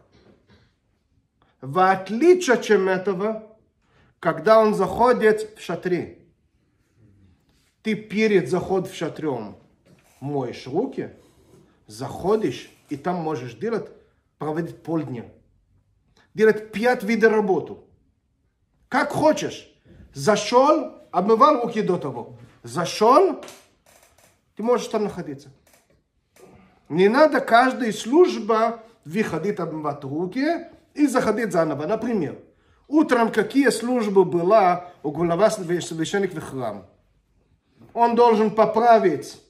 В 1.61 1.91
отличие 1.91 2.55
от 2.55 2.71
этого, 2.71 3.57
когда 4.21 4.61
он 4.61 4.75
заходит 4.75 5.59
в 5.59 5.61
шатре, 5.61 6.19
ты 7.83 7.95
перед 7.95 8.49
заходом 8.49 8.91
в 8.91 8.95
шатрем 8.95 9.57
моешь 10.21 10.67
руки, 10.67 11.11
заходишь, 11.87 12.71
и 12.89 12.97
там 12.97 13.17
можешь 13.17 13.55
делать, 13.55 13.91
проводить 14.39 14.83
полдня. 14.83 15.25
Делать 16.35 16.73
пять 16.73 17.03
видов 17.03 17.33
работы. 17.33 17.77
Как 18.89 19.11
хочешь. 19.11 19.73
Зашел, 20.15 20.96
обмывал 21.11 21.63
руки 21.63 21.83
до 21.83 21.97
того. 21.97 22.37
Зашел, 22.63 23.41
ты 24.57 24.63
можешь 24.63 24.89
там 24.89 25.05
находиться. 25.05 25.51
Не 26.89 27.09
надо 27.09 27.41
каждая 27.41 27.93
служба 27.93 28.83
выходить 29.05 29.59
обмывать 29.59 30.05
руки 30.05 30.67
и 30.95 31.07
заходить 31.07 31.53
заново. 31.53 31.87
Например, 31.87 32.39
утром 32.89 33.31
какие 33.31 33.69
службы 33.71 34.25
была 34.25 34.91
у 35.03 35.11
глава 35.11 35.51
в 35.51 36.41
храм? 36.41 36.87
Он 37.93 38.15
должен 38.15 38.51
поправить 38.51 39.41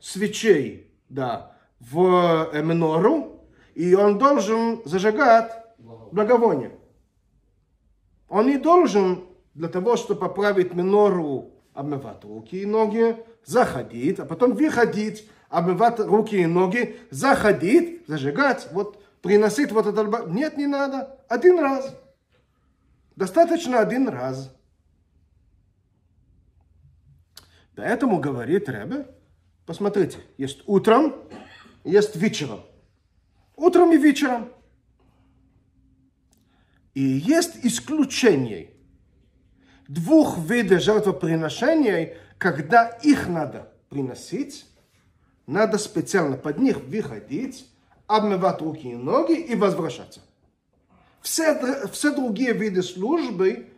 свечей 0.00 0.92
да, 1.08 1.56
в 1.78 2.50
минору, 2.62 3.40
и 3.74 3.94
он 3.94 4.18
должен 4.18 4.82
зажигать 4.84 5.52
благовоние. 6.10 6.72
Он 8.28 8.46
не 8.46 8.58
должен 8.58 9.24
для 9.54 9.68
того, 9.68 9.96
чтобы 9.96 10.20
поправить 10.20 10.74
минору, 10.74 11.52
обмывать 11.74 12.24
руки 12.24 12.62
и 12.62 12.66
ноги, 12.66 13.16
заходить, 13.44 14.18
а 14.18 14.24
потом 14.24 14.52
выходить, 14.54 15.28
обмывать 15.48 15.98
руки 16.00 16.36
и 16.36 16.46
ноги, 16.46 16.98
заходить, 17.10 18.06
зажигать, 18.06 18.68
вот 18.72 19.02
приносить 19.20 19.72
вот 19.72 19.86
это. 19.86 20.24
Нет, 20.28 20.56
не 20.56 20.66
надо. 20.66 21.18
Один 21.28 21.58
раз. 21.58 21.94
Достаточно 23.16 23.80
один 23.80 24.08
раз. 24.08 24.54
Поэтому 27.74 28.20
говорит 28.20 28.68
Ребе, 28.68 29.06
посмотрите, 29.64 30.18
есть 30.36 30.62
утром, 30.66 31.14
есть 31.84 32.16
вечером. 32.16 32.60
Утром 33.56 33.92
и 33.92 33.96
вечером. 33.96 34.50
И 36.94 37.02
есть 37.02 37.64
исключение 37.64 38.72
двух 39.92 40.38
видов 40.38 40.80
жертвоприношений, 40.80 42.14
когда 42.38 42.86
их 43.02 43.28
надо 43.28 43.68
приносить, 43.88 44.66
надо 45.46 45.78
специально 45.78 46.36
под 46.36 46.58
них 46.58 46.80
выходить, 46.80 47.68
обмывать 48.06 48.60
руки 48.62 48.90
и 48.90 48.94
ноги 48.94 49.34
и 49.34 49.54
возвращаться. 49.54 50.20
Все, 51.20 51.86
все 51.88 52.14
другие 52.14 52.52
виды 52.52 52.82
службы 52.82 53.68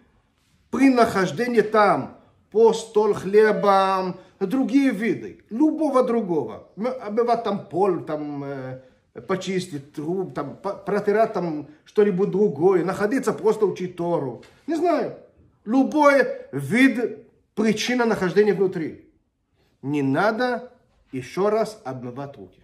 при 0.71 0.89
нахождении 0.89 1.61
там, 1.61 2.17
по 2.51 2.73
стол 2.73 3.15
хлеба, 3.15 4.17
другие 4.39 4.91
виды, 4.91 5.43
любого 5.51 6.05
другого. 6.05 6.69
Обмывать 6.77 7.45
там 7.45 7.67
пол, 7.67 8.01
там, 8.01 8.45
э, 8.45 8.81
почистить 9.27 9.93
труб, 9.93 10.33
там, 10.35 10.57
протирать 10.57 11.33
там 11.33 11.69
что-нибудь 11.85 12.31
другое, 12.31 12.85
находиться 12.85 13.33
просто 13.33 13.67
учить 13.67 13.97
Тору. 13.97 14.43
Не 14.67 14.77
знаю 14.77 15.17
любой 15.65 16.27
вид 16.53 17.29
причина 17.55 18.05
нахождения 18.05 18.55
внутри. 18.55 19.11
Не 19.83 20.03
надо 20.03 20.73
еще 21.13 21.49
раз 21.49 21.81
обмывать 21.85 22.37
руки. 22.37 22.63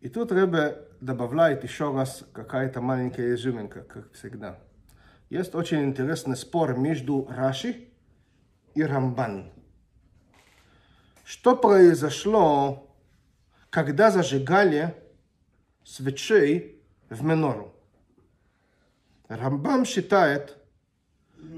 И 0.00 0.08
тут 0.08 0.32
Ребе 0.32 0.88
добавляет 1.00 1.62
еще 1.62 1.92
раз 1.92 2.24
какая-то 2.32 2.80
маленькая 2.80 3.34
изюминка, 3.34 3.82
как 3.82 4.12
всегда. 4.12 4.58
Есть 5.28 5.54
очень 5.54 5.84
интересный 5.84 6.36
спор 6.36 6.76
между 6.76 7.26
Раши 7.28 7.88
и 8.74 8.82
Рамбан. 8.82 9.52
Что 11.22 11.54
произошло, 11.54 12.90
когда 13.68 14.10
зажигали 14.10 14.94
свечей 15.84 16.79
в 17.10 17.22
Менору? 17.22 17.74
Рамбам 19.28 19.84
считает, 19.84 20.56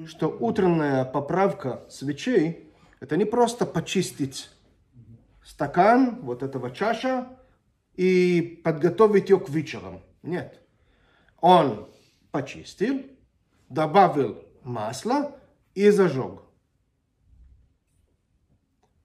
что 0.07 0.29
утренняя 0.29 1.05
поправка 1.05 1.87
свечей– 1.89 2.69
это 3.01 3.17
не 3.17 3.25
просто 3.25 3.67
почистить 3.67 4.51
стакан, 5.45 6.21
вот 6.23 6.43
этого 6.43 6.71
чаша, 6.71 7.29
и 7.95 8.61
подготовить 8.65 9.31
ее 9.31 9.39
к 9.39 9.49
вечерам. 9.49 10.03
Нет. 10.23 10.61
Он 11.41 11.89
почистил, 12.31 13.03
добавил 13.69 14.45
масло 14.63 15.37
и 15.75 15.91
зажег. 15.91 16.43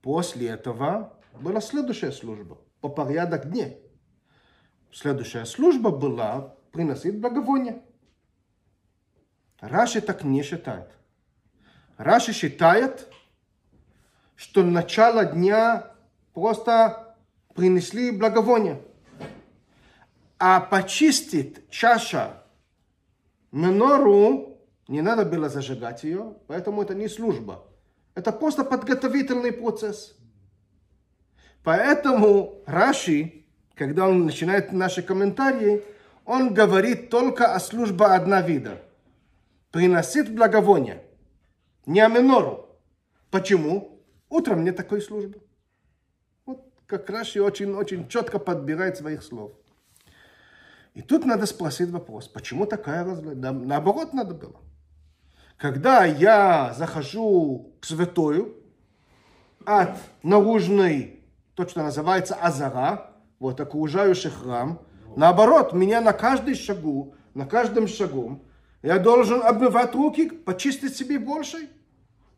После 0.01 0.47
этого 0.49 1.13
была 1.33 1.59
следующая 1.59 2.11
служба 2.11 2.57
по 2.81 2.89
порядок 2.89 3.49
дней. 3.49 3.81
Следующая 4.91 5.45
служба 5.45 5.91
была 5.91 6.55
приносить 6.71 7.19
благовоние. 7.19 7.81
Раши 9.59 10.01
так 10.01 10.23
не 10.23 10.43
считает. 10.43 10.89
Раши 11.97 12.33
считает, 12.33 13.07
что 14.35 14.63
начало 14.63 15.25
дня 15.25 15.91
просто 16.33 17.15
принесли 17.55 18.11
благовоние. 18.11 18.83
А 20.37 20.59
почистить 20.59 21.67
чаша 21.71 22.43
менору 23.51 24.59
не 24.87 25.01
надо 25.01 25.25
было 25.25 25.49
зажигать 25.49 26.03
ее, 26.03 26.35
поэтому 26.47 26.83
это 26.83 26.93
не 26.93 27.07
служба. 27.07 27.65
Это 28.13 28.31
просто 28.31 28.63
подготовительный 28.63 29.51
процесс. 29.51 30.15
Поэтому 31.63 32.63
Раши, 32.65 33.46
когда 33.77 34.07
он 34.07 34.25
начинает 34.25 34.71
наши 34.71 35.03
комментарии, 35.03 35.83
он 36.25 36.53
говорит 36.53 37.09
только 37.09 37.53
о 37.53 37.59
службе 37.59 38.05
одна 38.05 38.41
вида. 38.41 38.81
Приносит 39.71 40.33
благовоние, 40.33 41.03
не 41.85 42.01
о 42.01 42.07
менору. 42.07 42.67
Почему? 43.29 44.01
Утром 44.29 44.63
нет 44.63 44.75
такой 44.75 45.01
службы. 45.01 45.41
Вот 46.45 46.65
как 46.87 47.09
Раши 47.09 47.41
очень-очень 47.41 48.07
четко 48.07 48.39
подбирает 48.39 48.97
своих 48.97 49.21
слов. 49.23 49.51
И 50.95 51.01
тут 51.01 51.25
надо 51.25 51.45
спросить 51.45 51.91
вопрос, 51.91 52.27
почему 52.27 52.65
такая 52.65 53.05
различие? 53.05 53.35
Наоборот 53.35 54.13
надо 54.13 54.33
было. 54.33 54.59
Когда 55.57 56.05
я 56.05 56.73
захожу 56.73 57.73
к 57.79 57.85
святою 57.85 58.55
от 59.65 59.97
наружной, 60.23 61.19
то, 61.53 61.67
что 61.67 61.83
называется 61.83 62.35
азара, 62.35 63.06
вот 63.39 63.59
окружающий 63.59 64.29
храм, 64.29 64.79
наоборот, 65.15 65.73
меня 65.73 66.01
на 66.01 66.13
каждый 66.13 66.55
шагу, 66.55 67.15
на 67.33 67.45
каждом 67.45 67.87
шагу, 67.87 68.41
я 68.81 68.99
должен 68.99 69.41
обмывать 69.41 69.95
руки, 69.95 70.29
почистить 70.29 70.95
себе 70.95 71.19
больше. 71.19 71.69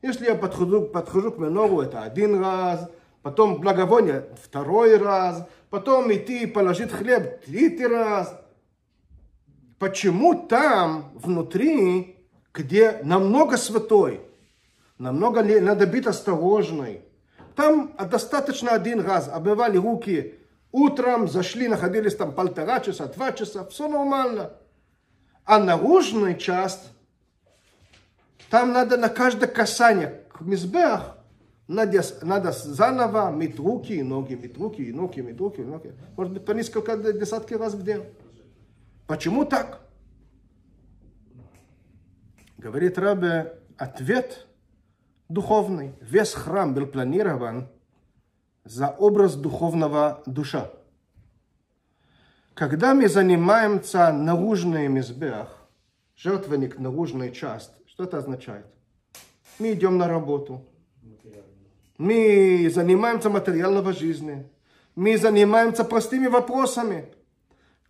Если 0.02 0.26
я 0.26 0.36
подхожу, 0.36 0.84
подхожу 0.84 1.32
к 1.32 1.38
менору, 1.38 1.82
это 1.82 2.02
один 2.02 2.42
раз, 2.42 2.90
потом 3.22 3.60
благовоние 3.60 4.28
второй 4.42 4.98
раз, 4.98 5.46
потом 5.70 6.12
идти 6.12 6.46
положить 6.46 6.92
хлеб 6.92 7.44
третий 7.46 7.88
раз. 7.88 8.40
Почему 9.78 10.48
там 10.48 11.12
внутри 11.16 12.20
где 12.54 13.00
намного 13.04 13.58
святой, 13.58 14.22
намного 14.98 15.44
надо 15.44 15.88
быть 15.88 16.06
осторожной. 16.06 17.02
Там 17.56 17.94
достаточно 18.10 18.72
один 18.72 19.02
раз 19.02 19.30
обмывали 19.30 19.78
руки 19.78 20.39
утром, 20.72 21.28
зашли, 21.28 21.68
находились 21.68 22.16
там 22.16 22.34
полтора 22.34 22.80
часа, 22.80 23.08
два 23.08 23.32
часа, 23.32 23.66
все 23.66 23.88
нормально. 23.88 24.54
А 25.46 25.60
наружная 25.60 26.36
часть, 26.36 26.92
там 28.50 28.72
надо 28.72 28.98
на 28.98 29.10
каждое 29.10 29.48
касание 29.48 30.24
к 30.32 30.42
мизбех, 30.42 31.18
надо, 31.68 32.04
надо 32.22 32.52
заново 32.52 33.30
мыть 33.30 33.58
руки 33.60 33.94
и 33.94 34.04
ноги, 34.04 34.36
мыть 34.36 34.58
руки 34.58 34.84
и 34.84 34.92
ноги, 34.92 35.22
мыть 35.22 35.40
руки 35.40 35.62
и 35.62 35.66
ноги. 35.66 35.94
Может 36.18 36.34
быть, 36.34 36.46
по 36.46 36.52
несколько 36.52 36.98
десятки 36.98 37.54
раз 37.54 37.74
в 37.74 37.84
день. 37.84 38.04
Почему 39.08 39.46
так? 39.46 39.82
Говорит 42.58 42.98
Рабе, 42.98 43.60
ответ 43.78 44.48
духовный. 45.30 45.94
Весь 46.02 46.34
храм 46.34 46.74
был 46.74 46.86
планирован 46.88 47.70
за 48.64 48.90
образ 48.90 49.36
духовного 49.36 50.22
душа. 50.26 50.72
Когда 52.54 52.94
мы 52.94 53.08
занимаемся 53.08 54.12
наружным 54.12 54.94
мизбех, 54.94 55.48
жертвенник, 56.16 56.78
наружная 56.78 57.32
часть, 57.32 57.72
что 57.88 58.04
это 58.04 58.18
означает? 58.18 58.66
Мы 59.60 59.74
идем 59.74 59.98
на 59.98 60.08
работу. 60.08 60.66
Мы 61.98 62.70
занимаемся 62.74 63.30
материальной 63.30 63.94
жизнью. 63.94 64.50
Мы 64.96 65.18
занимаемся 65.18 65.84
простыми 65.84 66.28
вопросами. 66.28 67.14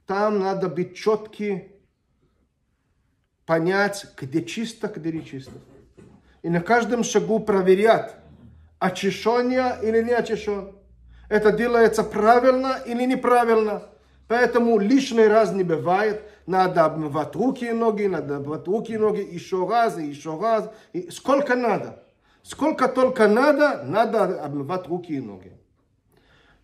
Там 0.05 0.39
надо 0.39 0.67
быть 0.67 0.95
четкий 0.95 1.71
понять, 3.45 4.05
где 4.15 4.43
чисто, 4.43 4.87
где 4.87 5.11
не 5.11 5.25
чисто. 5.25 5.53
И 6.43 6.49
на 6.49 6.61
каждом 6.61 7.03
шагу 7.03 7.39
проверять, 7.39 8.15
очищен 8.79 9.49
я 9.49 9.79
или 9.81 10.01
не 10.01 10.13
очищен. 10.13 10.75
Это 11.29 11.51
делается 11.51 12.03
правильно 12.03 12.79
или 12.85 13.05
неправильно. 13.05 13.83
Поэтому 14.27 14.79
лишний 14.79 15.27
раз 15.27 15.51
не 15.51 15.63
бывает. 15.63 16.23
Надо 16.45 16.85
обмывать 16.85 17.35
руки 17.35 17.65
и 17.65 17.71
ноги, 17.71 18.05
надо 18.05 18.37
обмывать 18.37 18.67
руки 18.67 18.93
и 18.93 18.97
ноги 18.97 19.21
еще 19.21 19.67
раз, 19.67 19.97
и 19.97 20.05
еще 20.05 20.39
раз. 20.39 20.69
И 20.93 21.11
сколько 21.11 21.55
надо. 21.55 22.03
Сколько 22.41 22.87
только 22.87 23.27
надо, 23.27 23.83
надо 23.83 24.43
обмывать 24.43 24.87
руки 24.87 25.13
и 25.13 25.19
ноги. 25.19 25.53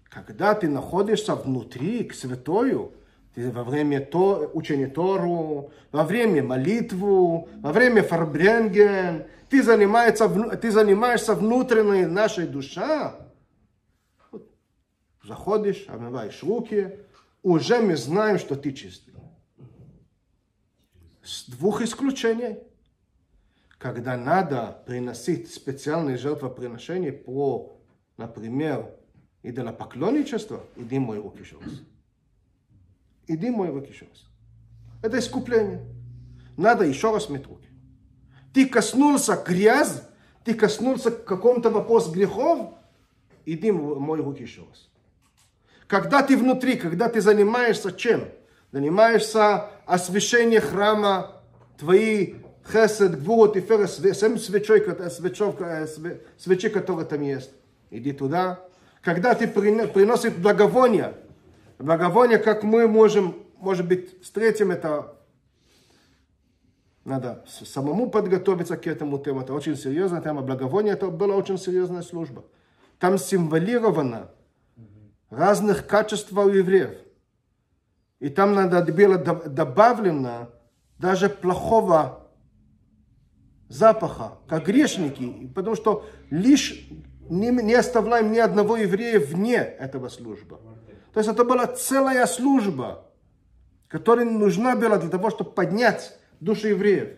Когда 0.04 0.54
ты 0.54 0.69
находишься 0.69 1.36
внутри, 1.36 2.06
к 2.06 2.13
святою, 2.13 2.93
во 3.36 3.63
время 3.63 4.00
то, 4.00 4.50
учения 4.54 4.88
Тору, 4.88 5.71
во 5.91 6.04
время 6.04 6.41
молитву, 6.41 7.50
во 7.62 7.71
время 7.71 8.02
фарбренген, 8.02 9.26
ты, 9.50 9.62
занимаешься, 9.62 10.30
ты 10.58 10.71
занимаешься 10.71 11.36
внутренней 11.36 12.06
нашей 12.06 12.48
душа. 12.48 13.15
Заходишь, 15.24 15.86
омываешь 15.88 16.43
руки, 16.43 17.00
уже 17.41 17.80
мы 17.80 17.95
знаем, 17.95 18.39
что 18.39 18.56
ты 18.56 18.71
чистый. 18.71 19.13
С 21.24 21.50
двух 21.50 21.82
исключений. 21.82 22.60
Когда 23.78 24.15
надо 24.17 24.82
приносить 24.86 25.54
специальные 25.54 26.17
жертвоприношения 26.17 27.12
по, 27.12 27.78
например, 28.17 28.89
идолопоклонничество, 29.43 30.63
иди 30.76 30.98
мой 30.98 31.19
руки 31.19 31.43
раз. 31.43 31.82
Иди 33.27 33.49
мой 33.49 33.69
руки 33.69 33.91
еще 33.91 34.05
раз. 34.05 34.25
Это 35.01 35.19
искупление. 35.19 35.81
Надо 36.57 36.85
еще 36.85 37.11
раз 37.11 37.29
мыть 37.29 37.47
руки. 37.47 37.67
Ты 38.53 38.67
коснулся 38.67 39.35
грязь, 39.35 40.01
ты 40.43 40.53
коснулся 40.53 41.11
каком-то 41.11 41.69
вопроса 41.69 42.11
грехов, 42.11 42.73
иди 43.45 43.71
мой 43.71 44.21
руки 44.21 44.43
еще 44.43 44.61
раз. 44.61 44.89
Когда 45.88 46.23
ты 46.23 46.38
внутри, 46.38 46.77
когда 46.77 47.09
ты 47.09 47.21
занимаешься 47.21 47.91
чем? 47.91 48.25
Занимаешься 48.71 49.69
освящением 49.85 50.61
храма, 50.61 51.41
твои 51.77 52.35
хесед, 52.71 53.21
гвурот 53.23 53.55
и 53.57 53.61
ферес, 53.61 53.97
семь 53.97 54.38
свечей, 54.38 54.81
свечов, 55.09 55.55
свечи, 56.38 56.69
которые 56.69 57.05
там 57.05 57.21
есть. 57.21 57.51
Иди 57.91 58.11
туда. 58.11 58.59
Когда 59.01 59.35
ты 59.35 59.47
приносишь 59.47 60.33
благовоние, 60.33 61.13
Благовоние, 61.77 62.38
как 62.38 62.63
мы 62.63 62.88
можем, 62.88 63.35
может 63.57 63.88
быть, 63.88 64.21
встретим 64.23 64.71
это, 64.71 65.17
надо 67.03 67.45
самому 67.47 68.09
подготовиться 68.09 68.77
к 68.77 68.88
этому 68.88 69.19
тему. 69.19 69.41
Это 69.41 69.53
очень 69.53 69.75
серьезная 69.75 70.21
тема. 70.21 70.41
Благовоние 70.41 70.93
это 70.93 71.07
была 71.07 71.35
очень 71.35 71.57
серьезная 71.57 72.01
служба. 72.01 72.45
Там 72.99 73.17
символировано 73.17 74.31
разных 75.29 75.85
качеств 75.85 76.31
у 76.31 76.49
евреев. 76.49 76.97
И 78.19 78.29
там 78.29 78.53
надо 78.55 78.81
было 78.93 79.17
добавлено 79.17 80.49
даже 80.97 81.29
плохого 81.29 82.25
запаха, 83.67 84.38
как 84.47 84.65
грешники, 84.65 85.51
потому 85.53 85.75
что 85.75 86.05
лишь 86.29 86.88
не, 87.29 87.49
не 87.49 87.73
оставляем 87.73 88.31
ни 88.31 88.39
одного 88.39 88.77
еврея 88.77 89.19
вне 89.19 89.57
этого 89.57 90.09
службы. 90.09 90.59
То 91.15 91.19
есть 91.21 91.30
это 91.30 91.45
была 91.45 91.65
целая 91.67 92.25
служба, 92.25 93.06
которая 93.88 94.25
нужна 94.25 94.75
была 94.75 94.97
для 94.97 95.10
того, 95.10 95.30
чтобы 95.30 95.51
поднять 95.51 96.12
души 96.41 96.67
евреев. 96.67 97.17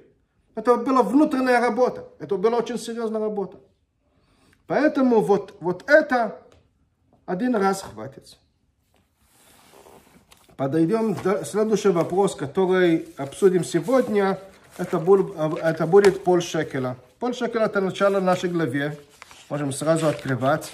Это 0.53 0.75
была 0.75 1.01
внутренняя 1.01 1.59
работа. 1.59 2.07
Это 2.19 2.37
была 2.37 2.59
очень 2.59 2.77
серьезная 2.77 3.19
работа. 3.19 3.57
Поэтому 4.67 5.21
вот, 5.21 5.55
вот 5.61 5.83
это 5.89 6.39
один 7.25 7.55
раз 7.55 7.81
хватит. 7.81 8.37
Подойдем 10.57 11.15
к 11.15 11.43
следующий 11.43 11.89
вопрос, 11.89 12.35
который 12.35 13.09
обсудим 13.17 13.63
сегодня. 13.63 14.39
Это, 14.77 14.99
будет, 14.99 15.35
это 15.35 15.87
будет 15.87 16.23
пол 16.23 16.39
шекеля. 16.39 16.97
Пол 17.17 17.33
шекеля 17.33 17.65
это 17.65 17.81
начало 17.81 18.19
нашей 18.19 18.51
главе. 18.51 18.95
Можем 19.49 19.73
сразу 19.73 20.05
открывать. 20.05 20.71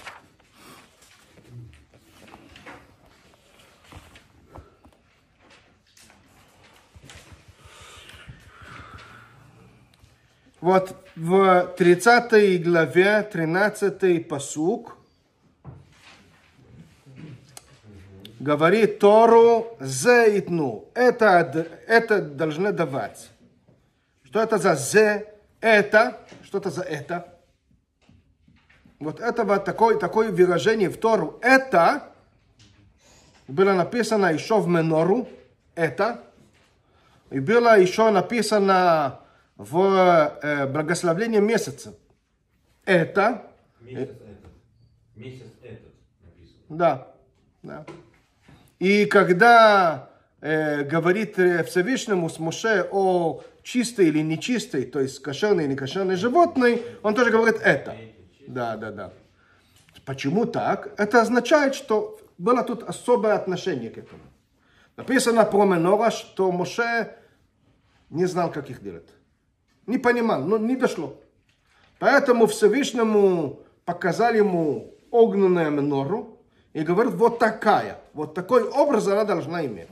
Вот 10.64 10.96
в 11.18 11.74
30 11.78 12.64
главе, 12.64 13.22
13 13.24 14.26
посук, 14.30 14.96
говорит 18.40 18.98
Тору 19.00 19.76
«зеитну». 19.82 20.86
Это, 20.94 21.68
это 21.86 22.22
должны 22.22 22.72
давать. 22.72 23.30
Что 24.24 24.42
это 24.42 24.58
за 24.58 24.76
«зе»? 24.76 25.34
Это. 25.60 26.22
Что 26.46 26.60
это 26.60 26.70
за 26.70 26.84
«это»? 26.84 27.28
Вот 29.00 29.20
это 29.20 29.44
вот 29.44 29.66
такое, 29.66 30.00
такое 30.00 30.32
выражение 30.32 30.90
в 30.90 30.96
Тору 30.96 31.40
«это» 31.42 32.04
было 33.50 33.74
написано 33.74 34.28
еще 34.28 34.62
в 34.62 34.70
Менору 34.70 35.28
«это». 35.76 36.24
И 37.32 37.42
было 37.42 37.78
еще 37.78 38.12
написано 38.12 39.20
в 39.58 40.40
э, 40.42 40.68
благословении 40.68 41.40
месяца. 41.40 41.96
Это. 42.86 43.44
Месяц 43.82 44.10
этот. 44.10 44.52
Месяц 45.16 45.52
этот 45.62 45.94
написано. 46.24 46.66
Да. 46.70 47.08
да. 47.62 47.86
И 48.80 49.06
когда 49.06 50.10
э, 50.42 50.84
говорит 50.84 51.36
Всевышнему 51.36 52.30
с 52.30 52.40
Моше 52.40 52.88
о 52.92 53.42
чистой 53.64 54.08
или 54.08 54.20
нечистой, 54.20 54.86
то 54.86 55.00
есть 55.00 55.20
кошерной 55.22 55.66
или 55.66 55.72
некошерной 55.72 56.16
животной, 56.16 56.84
он 57.02 57.16
тоже 57.16 57.32
говорит 57.32 57.62
это. 57.64 57.96
Да, 58.48 58.76
да, 58.76 58.92
да. 58.92 59.14
Почему 60.06 60.46
так? 60.46 60.94
Это 60.98 61.22
означает, 61.22 61.76
что 61.76 62.20
было 62.38 62.64
тут 62.64 62.84
особое 62.84 63.36
отношение 63.36 63.90
к 63.90 63.98
этому. 63.98 64.22
Написано 64.98 65.46
про 65.46 65.66
Менора, 65.66 66.12
что 66.12 66.52
Моше 66.52 67.16
не 68.10 68.26
знал, 68.26 68.52
как 68.52 68.70
их 68.70 68.84
делать. 68.84 69.08
Не 69.88 69.98
понимал, 69.98 70.44
но 70.44 70.58
не 70.58 70.76
дошло. 70.76 71.20
Поэтому 72.00 72.48
Всевышнему 72.48 73.60
показали 73.86 74.38
ему 74.38 74.94
огненную 75.12 75.72
менору 75.72 76.40
и 76.74 76.82
говорят, 76.82 77.14
вот 77.14 77.40
такая, 77.40 78.00
вот 78.14 78.34
такой 78.34 78.64
образ 78.64 79.08
она 79.08 79.24
должна 79.24 79.66
иметь. 79.66 79.90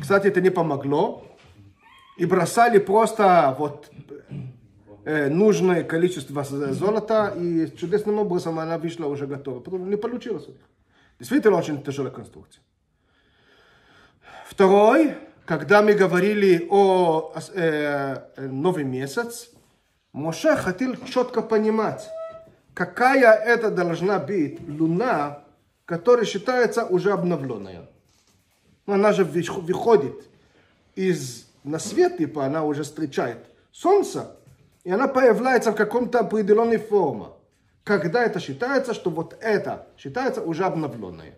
Кстати, 0.00 0.28
это 0.28 0.40
не 0.40 0.50
помогло. 0.50 1.24
И 2.18 2.26
бросали 2.26 2.78
просто 2.78 3.56
вот 3.58 3.90
э, 5.04 5.28
нужное 5.28 5.82
количество 5.82 6.44
золота, 6.44 7.34
и 7.36 7.74
чудесным 7.76 8.18
образом 8.18 8.58
она 8.58 8.78
вышла 8.78 9.06
уже 9.06 9.26
готова. 9.26 9.60
Потом 9.60 9.88
не 9.88 9.96
получилось. 9.96 10.46
Действительно 11.18 11.56
очень 11.56 11.82
тяжелая 11.82 12.12
конструкция. 12.12 12.62
Второй, 14.46 15.14
когда 15.44 15.82
мы 15.82 15.94
говорили 15.94 16.66
о 16.70 17.34
э, 17.54 18.16
новый 18.36 18.84
месяц, 18.84 19.50
Моше 20.12 20.56
хотел 20.56 20.94
четко 21.06 21.42
понимать, 21.42 22.08
какая 22.74 23.32
это 23.32 23.70
должна 23.70 24.18
быть 24.18 24.60
луна, 24.68 25.42
которая 25.84 26.24
считается 26.26 26.84
уже 26.84 27.12
обновленная. 27.12 27.88
Она 28.86 29.12
же 29.12 29.24
выходит 29.24 30.24
из 30.94 31.46
на 31.64 31.78
свет, 31.78 32.18
типа 32.18 32.44
она 32.44 32.64
уже 32.64 32.82
встречает 32.82 33.38
солнце, 33.70 34.36
и 34.84 34.90
она 34.90 35.08
появляется 35.08 35.72
в 35.72 35.76
каком-то 35.76 36.20
определенной 36.20 36.78
форме. 36.78 37.26
Когда 37.84 38.24
это 38.24 38.38
считается, 38.40 38.94
что 38.94 39.10
вот 39.10 39.36
это 39.40 39.86
считается 39.96 40.42
уже 40.42 40.64
обновленное. 40.64 41.34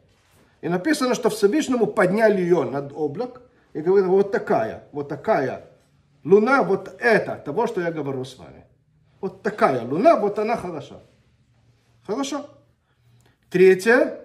И 0.62 0.68
написано, 0.68 1.14
что 1.14 1.30
Всевышнему 1.30 1.86
подняли 1.86 2.40
ее 2.40 2.64
над 2.64 2.92
облак, 2.94 3.42
и 3.74 3.80
говорит, 3.80 4.08
вот 4.08 4.32
такая, 4.32 4.84
вот 4.92 5.08
такая 5.08 5.66
луна, 6.24 6.62
вот 6.62 6.96
это, 6.98 7.36
того, 7.36 7.66
что 7.66 7.82
я 7.82 7.92
говорю 7.92 8.24
с 8.24 8.38
вами. 8.38 8.64
Вот 9.20 9.42
такая 9.42 9.84
луна, 9.84 10.16
вот 10.16 10.38
она 10.38 10.56
хороша. 10.56 11.00
Хорошо. 12.06 12.46
Третье, 13.50 14.20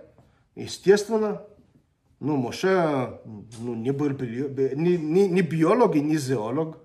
естественно, 0.56 1.42
ну, 2.20 2.36
Моше 2.38 3.20
ну, 3.60 3.76
не 3.76 3.92
был 3.92 4.10
не, 4.10 4.98
не, 4.98 5.28
не 5.28 5.42
биолог 5.42 5.96
и 5.96 6.02
не 6.02 6.18
зоолог. 6.18 6.78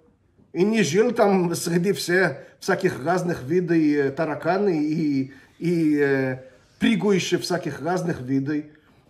И 0.53 0.62
не 0.62 0.85
жил 0.85 1.11
там 1.11 1.53
среди 1.57 1.92
все, 1.92 2.46
всяких 2.61 3.05
разных 3.05 3.42
видов 3.42 4.14
тараканы 4.14 4.85
и, 4.85 5.33
и 5.59 5.98
э, 5.98 6.44
прыгающих 6.79 7.40
всяких 7.40 7.83
разных 7.83 8.20
видов. 8.20 8.64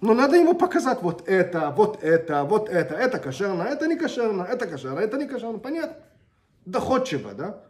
Но 0.04 0.12
надо 0.12 0.36
ему 0.36 0.52
показать 0.52 1.00
вот 1.00 1.26
это, 1.26 1.70
вот 1.70 2.04
это, 2.04 2.44
вот 2.44 2.68
это. 2.68 2.94
Это 2.94 3.18
кошерно, 3.18 3.62
это 3.62 3.86
не 3.86 3.96
кошерно, 3.96 4.42
это 4.42 4.66
кошерно, 4.66 4.98
это 5.00 5.16
не 5.16 5.26
кошерно. 5.26 5.58
Понятно? 5.58 5.96
Доходчиво, 6.66 7.32
да? 7.32 7.62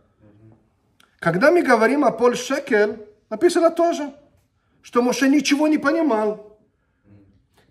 Когда 1.21 1.53
мы 1.53 1.63
говорим 1.63 2.05
о 2.05 2.11
Пол 2.11 2.35
Шекель, 2.35 3.07
написано 3.31 3.71
тоже, 3.71 4.13
что 4.83 5.01
Моше 5.01 5.29
ничего 5.29 5.69
не 5.69 5.79
понимал. 5.79 6.59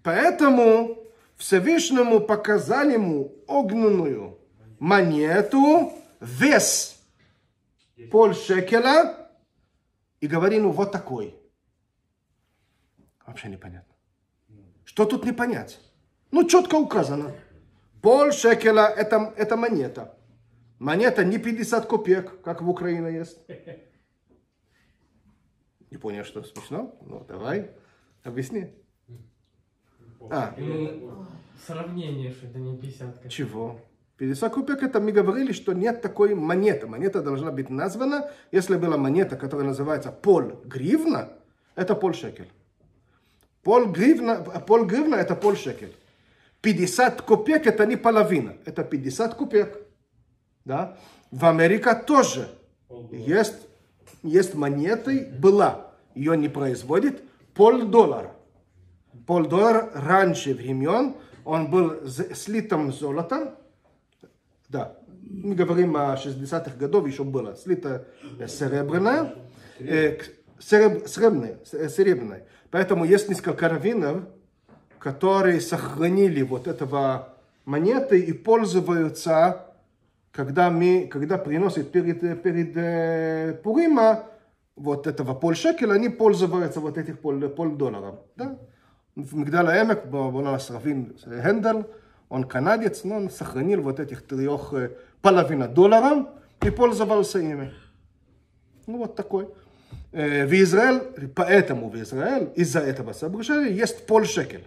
Поэтому 0.01 0.97
Всевышнему 1.35 2.21
показали 2.21 2.93
ему 2.93 3.33
огненную 3.47 4.39
монету, 4.79 5.91
вес 6.21 7.01
пол 8.11 8.33
шекеля, 8.33 9.29
и 10.21 10.27
говорили, 10.27 10.61
ну 10.61 10.71
вот 10.71 10.93
такой. 10.93 11.35
Вообще 13.27 13.49
непонятно. 13.49 13.92
Что 14.93 15.05
тут 15.05 15.25
не 15.25 15.31
понять? 15.31 15.79
Ну, 16.29 16.47
четко 16.47 16.75
указано. 16.75 17.31
Пол 18.03 18.31
шекеля 18.31 18.85
это, 18.85 19.33
это 19.35 19.57
монета. 19.57 20.15
Монета 20.77 21.25
не 21.25 21.39
50 21.39 21.87
копеек, 21.87 22.41
как 22.43 22.61
в 22.61 22.69
Украине 22.69 23.11
есть. 23.11 23.39
Не 25.89 25.97
понял, 25.97 26.23
что 26.23 26.43
смешно? 26.43 26.95
Ну, 27.01 27.25
давай, 27.27 27.71
объясни. 28.23 28.67
А. 30.29 30.53
Ну, 30.57 31.25
сравнение, 31.67 32.31
что 32.31 32.47
это 32.47 32.59
не 32.59 32.77
50 32.77 33.13
копеек. 33.13 33.31
Чего? 33.31 33.79
50 34.17 34.53
копеек 34.53 34.83
это 34.83 34.99
мы 34.99 35.11
говорили, 35.11 35.53
что 35.53 35.73
нет 35.73 36.01
такой 36.01 36.35
монеты. 36.35 36.87
Монета 36.87 37.21
должна 37.23 37.51
быть 37.51 37.69
названа. 37.69 38.29
Если 38.51 38.75
была 38.75 38.97
монета, 38.97 39.37
которая 39.37 39.67
называется 39.67 40.11
пол 40.11 40.61
гривна, 40.65 41.29
это 41.75 41.95
пол 41.95 42.13
шекель. 42.13 42.51
Пол 43.63 43.85
гривна, 43.85 44.41
пол 44.67 44.85
гривна 44.85 45.15
это 45.15 45.35
пол 45.35 45.55
шекель. 45.55 45.95
50 46.61 47.21
копеек 47.21 47.67
это 47.67 47.85
не 47.85 47.97
половина, 47.97 48.55
это 48.65 48.83
50 48.83 49.35
копеек. 49.35 49.77
Да? 50.65 50.97
В 51.31 51.45
Америке 51.45 51.93
тоже 51.95 52.47
есть, 53.11 53.67
есть 54.21 54.53
монеты, 54.53 55.27
была, 55.39 55.91
ее 56.15 56.37
не 56.37 56.47
производит, 56.47 57.23
полдоллара. 57.53 58.35
Полдоллара 59.27 59.91
раньше 59.93 60.53
времен, 60.53 61.15
он 61.45 61.69
был 61.69 62.07
слитым 62.07 62.93
золотом, 62.93 63.55
да, 64.69 64.97
мы 65.21 65.55
говорим 65.55 65.95
о 65.95 66.15
60-х 66.15 66.77
годах, 66.77 67.07
еще 67.07 67.23
было 67.23 67.55
слито 67.55 68.07
серебряное, 68.47 69.35
э, 70.57 70.61
сереб, 70.61 71.07
серебряное, 71.07 71.59
серебряное. 71.89 72.47
Поэтому 72.71 73.05
есть 73.05 73.29
несколько 73.29 73.69
раввинов, 73.69 74.23
которые 74.99 75.61
сохранили 75.61 76.41
вот 76.41 76.67
этого 76.67 77.35
монеты 77.65 78.19
и 78.19 78.33
пользуются, 78.33 79.67
когда, 80.31 80.71
мы, 80.71 81.07
когда 81.11 81.37
приносят 81.37 81.91
перед, 81.91 82.41
перед 82.41 82.75
э, 82.75 83.59
Пурима 83.63 84.23
вот 84.75 85.05
этого 85.07 85.33
полшекеля, 85.35 85.93
они 85.93 86.09
пользуются 86.09 86.79
вот 86.79 86.97
этих 86.97 87.19
пол, 87.19 87.39
полдолларов. 87.49 88.19
Да? 88.35 88.57
В 89.15 89.35
Мигдал 89.35 89.67
Эмек 89.67 90.07
был 90.07 90.35
у 90.35 90.41
нас 90.41 90.71
раввин 90.71 91.15
Хендель, 91.23 91.85
он 92.29 92.45
канадец, 92.45 93.03
но 93.03 93.17
он 93.17 93.29
сохранил 93.29 93.81
вот 93.83 93.99
этих 93.99 94.25
трех 94.25 94.73
половина 95.21 95.67
долларов 95.67 96.29
и 96.61 96.71
пользовался 96.71 97.39
ими. 97.39 97.71
Ну 98.87 98.97
вот 98.97 99.15
такой. 99.15 99.49
Э, 100.13 100.45
в 100.45 100.53
Израиль, 100.53 101.29
поэтому 101.35 101.89
в 101.89 101.95
Израиль 101.95 102.49
из-за 102.55 102.79
этого 102.79 103.13
соображения 103.13 103.71
есть 103.71 104.05
полшекель. 104.07 104.65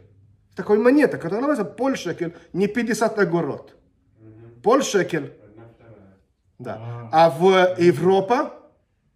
Такой 0.54 0.78
монета, 0.78 1.18
которая 1.18 1.40
называется 1.40 1.64
полшекель, 1.64 2.35
не 2.52 2.66
50 2.66 3.18
огород. 3.18 3.76
Полшекель. 4.62 5.32
Да. 6.59 7.09
А 7.12 7.30
в 7.30 7.76
Европе 7.78 8.52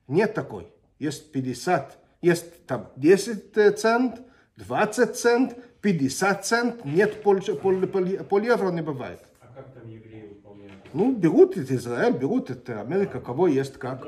нет 0.09 0.35
такой. 0.35 0.67
Есть 0.99 1.33
50, 1.33 1.99
есть 2.21 2.67
там 2.67 2.91
10 2.97 3.79
цент, 3.79 4.21
20 4.57 5.17
цент, 5.17 5.57
50 5.81 6.45
цент, 6.45 6.85
нет 6.85 7.23
пол, 7.23 7.41
пол, 7.41 7.87
пол, 7.87 8.07
пол 8.29 8.41
евро 8.41 8.71
не 8.71 8.83
бывает. 8.83 9.21
А 9.41 9.47
как 9.55 9.73
там 9.73 9.89
евреи 9.89 10.27
выполняют? 10.29 10.80
Ну, 10.93 11.13
берут 11.13 11.57
это 11.57 11.75
Израиль, 11.77 12.13
берут 12.13 12.51
это 12.51 12.81
Америка, 12.81 13.21
кого 13.21 13.47
есть 13.47 13.75
как. 13.75 14.07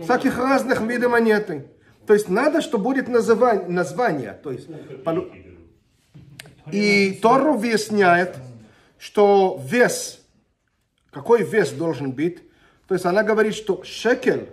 Всяких 0.00 0.36
разных 0.36 0.80
видов 0.80 1.12
монеты. 1.12 1.66
То 2.06 2.14
есть 2.14 2.28
надо, 2.28 2.60
что 2.60 2.78
будет 2.78 3.08
называние, 3.08 3.68
название. 3.68 4.32
То 4.42 4.50
есть, 4.50 4.68
и 6.70 7.18
Тору 7.22 7.54
выясняет, 7.54 8.36
что 8.98 9.60
вес, 9.64 10.20
какой 11.10 11.42
вес 11.44 11.70
должен 11.70 12.12
быть. 12.12 12.38
То 12.88 12.94
есть 12.94 13.06
она 13.06 13.22
говорит, 13.22 13.54
что 13.54 13.82
шекель 13.84 14.48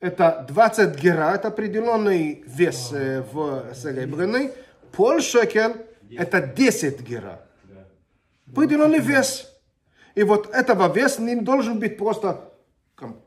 это 0.00 0.46
20 0.48 0.98
гера, 0.98 1.34
это 1.34 1.48
определенный 1.48 2.42
вес 2.46 2.90
э, 2.92 3.22
в 3.32 3.74
серебряный. 3.74 4.52
Пол 4.92 5.20
шекель 5.20 5.76
это 6.16 6.40
10 6.40 7.02
гера. 7.02 7.42
Определенный 8.50 8.98
вес. 8.98 9.46
И 10.14 10.22
вот 10.22 10.52
этого 10.52 10.92
веса 10.92 11.22
не 11.22 11.36
должен 11.36 11.78
быть 11.78 11.96
просто 11.96 12.52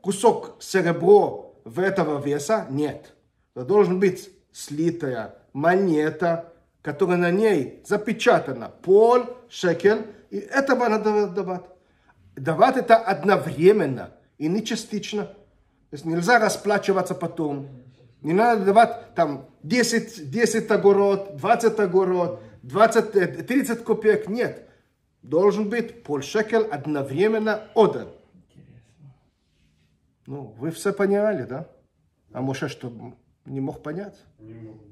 кусок 0.02 0.56
серебро 0.60 1.60
в 1.64 1.80
этого 1.80 2.20
веса. 2.20 2.66
Нет. 2.70 3.14
Это 3.54 3.64
должен 3.64 4.00
быть 4.00 4.30
слитая 4.52 5.36
монета, 5.52 6.52
которая 6.82 7.16
на 7.16 7.30
ней 7.30 7.82
запечатана 7.86 8.68
пол, 8.68 9.24
шекель. 9.48 10.06
И 10.30 10.38
этого 10.38 10.88
надо 10.88 11.26
давать. 11.28 11.64
Давать 12.36 12.76
это 12.76 12.96
одновременно 12.96 14.10
и 14.38 14.48
не 14.48 14.64
частично. 14.64 15.24
То 15.26 15.92
есть 15.92 16.04
нельзя 16.04 16.38
расплачиваться 16.38 17.14
потом. 17.14 17.68
Не 18.22 18.32
надо 18.32 18.64
давать 18.64 19.14
там 19.14 19.48
10, 19.62 20.30
10 20.30 20.70
огород, 20.70 21.36
20 21.36 21.78
огород, 21.78 22.40
20, 22.62 23.16
э, 23.16 23.26
30 23.44 23.84
копеек. 23.84 24.28
Нет. 24.28 24.68
Должен 25.24 25.70
быть 25.70 26.02
полшекель 26.02 26.66
одновременно 26.66 27.66
отдан. 27.74 28.10
Ну, 30.26 30.54
вы 30.58 30.70
все 30.70 30.92
поняли, 30.92 31.44
да? 31.44 31.66
А 32.34 32.42
Моше 32.42 32.68
что, 32.68 32.92
не 33.46 33.60
мог 33.60 33.82
понять? 33.82 34.22
Не 34.38 34.52
могу. 34.52 34.84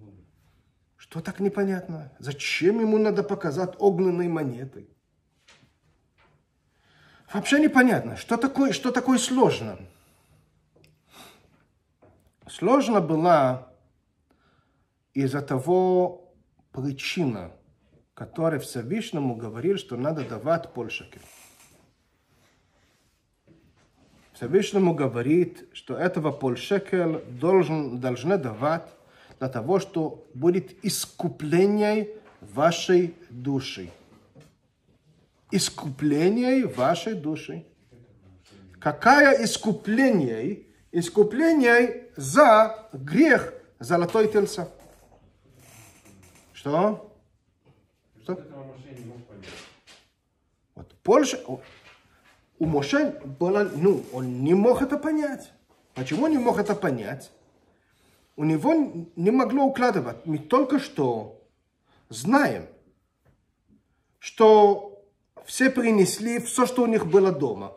Что 0.96 1.20
так 1.20 1.40
непонятно? 1.40 2.10
Зачем 2.18 2.80
ему 2.80 2.96
надо 2.96 3.22
показать 3.22 3.74
огненной 3.78 4.28
монетой? 4.28 4.88
Вообще 7.30 7.60
непонятно, 7.60 8.16
что 8.16 8.38
такое, 8.38 8.72
что 8.72 8.90
такое 8.90 9.18
сложно. 9.18 9.78
Сложно 12.48 13.02
была 13.02 13.68
из-за 15.12 15.42
того 15.42 16.32
причина, 16.70 17.52
которая 18.22 18.60
Всевышнему 18.60 19.34
говорил, 19.34 19.76
что 19.78 19.96
надо 19.96 20.24
давать 20.24 20.72
полшекель. 20.72 21.22
Всевышнему 24.32 24.94
говорит, 24.94 25.64
что 25.72 25.96
этого 25.96 26.30
полшекель 26.30 27.18
должен, 27.40 27.98
должны 27.98 28.38
давать 28.38 28.86
для 29.40 29.48
того, 29.48 29.80
что 29.80 30.24
будет 30.34 30.84
искупление 30.84 32.10
вашей 32.40 33.16
души. 33.28 33.90
Искупление 35.50 36.68
вашей 36.68 37.14
души. 37.14 37.66
Какое 38.78 39.42
искупление? 39.42 40.66
Искупление 40.92 42.06
за 42.14 42.88
грех 42.92 43.52
золотой 43.80 44.30
тельца. 44.30 44.68
Что? 46.52 47.11
Что? 48.22 48.38
Вот 50.74 50.94
Польша, 51.02 51.40
у 52.58 52.66
Моше 52.66 53.20
было, 53.38 53.70
ну, 53.74 54.04
он 54.12 54.44
не 54.44 54.54
мог 54.54 54.82
это 54.82 54.96
понять. 54.96 55.52
Почему 55.94 56.28
не 56.28 56.38
мог 56.38 56.58
это 56.58 56.74
понять? 56.74 57.32
У 58.36 58.44
него 58.44 59.06
не 59.16 59.30
могло 59.30 59.64
укладывать. 59.64 60.24
Мы 60.24 60.38
только 60.38 60.78
что 60.78 61.42
знаем, 62.08 62.66
что 64.18 65.04
все 65.44 65.70
принесли 65.70 66.38
все, 66.38 66.66
что 66.66 66.82
у 66.82 66.86
них 66.86 67.06
было 67.06 67.32
дома. 67.32 67.76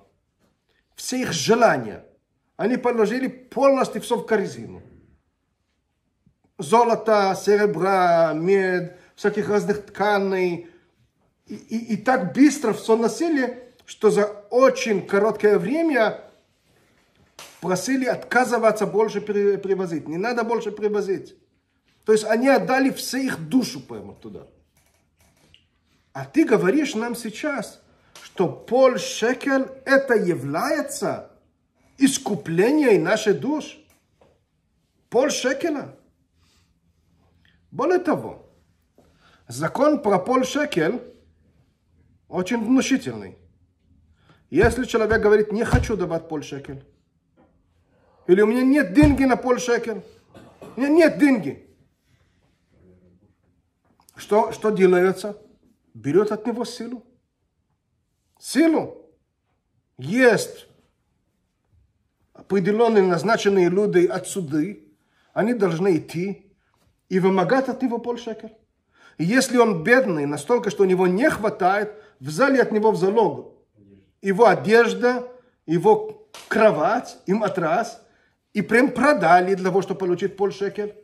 Все 0.96 1.22
их 1.22 1.34
желания. 1.34 2.06
Они 2.56 2.78
положили 2.78 3.28
полностью 3.28 4.02
все 4.02 4.16
в 4.18 4.26
корзину. 4.26 4.82
Золото, 6.58 7.36
серебра, 7.38 8.32
мед, 8.34 8.98
всяких 9.16 9.50
разных 9.50 9.86
тканей. 9.86 10.70
И, 11.48 11.56
и, 11.56 11.94
и 11.94 11.98
так 11.98 12.34
быстро 12.34 12.74
все 12.74 12.96
носили, 12.96 13.74
что 13.86 14.10
за 14.10 14.26
очень 14.50 15.06
короткое 15.06 15.60
время 15.60 16.22
просили 17.62 18.06
отказываться 18.06 18.86
больше 18.86 19.22
при- 19.22 19.58
привозить. 19.58 20.08
Не 20.08 20.18
надо 20.18 20.44
больше 20.44 20.72
привозить. 20.72 21.36
То 22.06 22.12
есть 22.12 22.24
они 22.26 22.48
отдали 22.48 22.92
все 22.92 23.20
их 23.20 23.40
душу 23.48 23.80
прямо 23.80 24.14
туда. 24.14 24.48
А 26.14 26.26
ты 26.26 26.46
говоришь 26.46 26.96
нам 26.96 27.16
сейчас, 27.16 27.82
что 28.22 28.48
пол 28.48 28.98
шекель 28.98 29.68
это 29.86 30.14
является 30.14 31.32
искуплением 31.98 33.04
нашей 33.04 33.34
душ. 33.34 33.78
Пол 35.10 35.30
шекеля. 35.30 35.96
Более 37.72 38.00
того, 38.00 38.45
закон 39.48 40.02
про 40.02 40.20
пол 40.20 40.44
шекель 40.44 41.02
очень 42.28 42.64
внушительный. 42.64 43.38
Если 44.50 44.86
человек 44.86 45.22
говорит, 45.22 45.52
не 45.52 45.64
хочу 45.64 45.98
давать 45.98 46.28
пол 46.28 46.42
шекель, 46.42 46.86
или 48.28 48.42
у 48.42 48.48
меня 48.48 48.64
нет 48.64 48.94
деньги 48.94 49.24
на 49.24 49.38
пол 49.38 49.58
шекель, 49.58 50.04
у 50.76 50.80
меня 50.80 50.90
нет 50.90 51.18
деньги, 51.18 51.66
что, 54.16 54.52
что 54.52 54.70
делается? 54.70 55.38
Берет 55.94 56.32
от 56.32 56.48
него 56.48 56.66
силу. 56.66 57.06
Силу. 58.40 59.12
Есть 59.98 60.68
определенные 62.34 63.04
назначенные 63.04 63.70
люди 63.70 64.06
от 64.06 64.28
суды, 64.28 64.94
они 65.34 65.54
должны 65.54 65.98
идти 65.98 66.52
и 67.10 67.20
вымогать 67.20 67.70
от 67.70 67.82
него 67.82 67.98
полшекер. 67.98 68.52
И 69.18 69.24
если 69.24 69.58
он 69.58 69.84
бедный, 69.84 70.26
настолько, 70.26 70.70
что 70.70 70.84
у 70.84 70.86
него 70.86 71.08
не 71.08 71.30
хватает, 71.30 71.94
взяли 72.20 72.58
от 72.60 72.72
него 72.72 72.92
в 72.92 72.98
залог 72.98 73.56
его 74.22 74.48
одежда, 74.48 75.32
его 75.68 76.28
кровать 76.48 77.18
и 77.28 77.34
матрас, 77.34 78.02
и 78.54 78.62
прям 78.62 78.92
продали 78.92 79.54
для 79.54 79.66
того, 79.66 79.82
чтобы 79.84 80.00
получить 80.00 80.36
полшекер. 80.36 80.96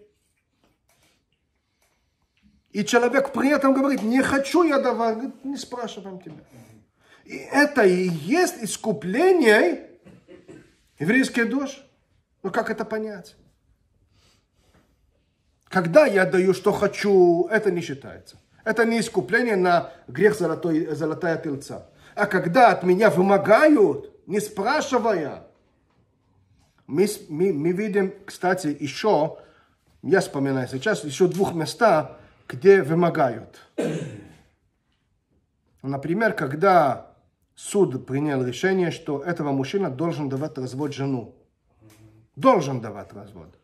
И 2.71 2.83
человек 2.83 3.31
при 3.33 3.49
этом 3.49 3.73
говорит, 3.73 4.01
не 4.01 4.21
хочу 4.23 4.63
я 4.63 4.79
давать, 4.79 5.17
Говорит, 5.17 5.45
не 5.45 5.57
спрашиваем 5.57 6.19
тебя. 6.19 6.43
И 7.25 7.35
это 7.35 7.83
и 7.83 8.07
есть 8.07 8.55
искупление 8.61 9.89
еврейской 10.97 11.43
души. 11.43 11.85
Ну 12.41 12.49
как 12.49 12.69
это 12.69 12.85
понять? 12.85 13.35
Когда 15.71 16.05
я 16.05 16.25
даю, 16.25 16.53
что 16.53 16.73
хочу, 16.73 17.47
это 17.49 17.71
не 17.71 17.79
считается. 17.79 18.35
Это 18.65 18.83
не 18.83 18.99
искупление 18.99 19.55
на 19.55 19.89
грех 20.07 20.37
золотой, 20.37 20.93
золотая 20.93 21.37
тельца. 21.37 21.87
А 22.13 22.25
когда 22.25 22.71
от 22.71 22.83
меня 22.83 23.09
вымогают, 23.09 24.11
не 24.27 24.41
спрашивая, 24.41 25.47
мы, 26.87 27.07
мы, 27.29 27.53
мы 27.53 27.71
видим, 27.71 28.13
кстати, 28.25 28.75
еще, 28.77 29.37
я 30.03 30.19
вспоминаю 30.19 30.67
сейчас, 30.67 31.05
еще 31.05 31.29
двух 31.29 31.53
местах, 31.53 32.17
где 32.49 32.83
вымогают. 32.83 33.57
Например, 35.81 36.33
когда 36.33 37.13
суд 37.55 38.05
принял 38.05 38.43
решение, 38.43 38.91
что 38.91 39.21
этого 39.21 39.53
мужчина 39.53 39.89
должен 39.89 40.27
давать 40.27 40.57
развод 40.57 40.93
жену. 40.93 41.33
Должен 42.35 42.81
давать 42.81 43.13
развод. 43.13 43.55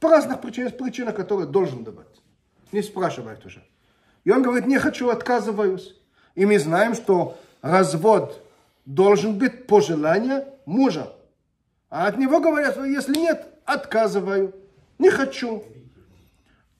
По 0.00 0.10
разных 0.10 0.40
причинам, 0.40 0.68
есть 0.68 0.78
причина, 0.78 1.12
которые 1.12 1.46
должен 1.46 1.84
давать. 1.84 2.22
Не 2.72 2.82
спрашивает 2.82 3.44
уже. 3.46 3.62
И 4.24 4.30
он 4.30 4.42
говорит, 4.42 4.66
не 4.66 4.78
хочу, 4.78 5.08
отказываюсь. 5.08 5.96
И 6.34 6.44
мы 6.44 6.58
знаем, 6.58 6.94
что 6.94 7.38
развод 7.62 8.42
должен 8.84 9.38
быть 9.38 9.66
по 9.66 9.80
желанию 9.80 10.44
мужа. 10.66 11.12
А 11.88 12.06
от 12.08 12.18
него 12.18 12.40
говорят, 12.40 12.74
что 12.74 12.84
если 12.84 13.16
нет, 13.16 13.46
отказываю. 13.64 14.54
не 14.98 15.10
хочу, 15.10 15.64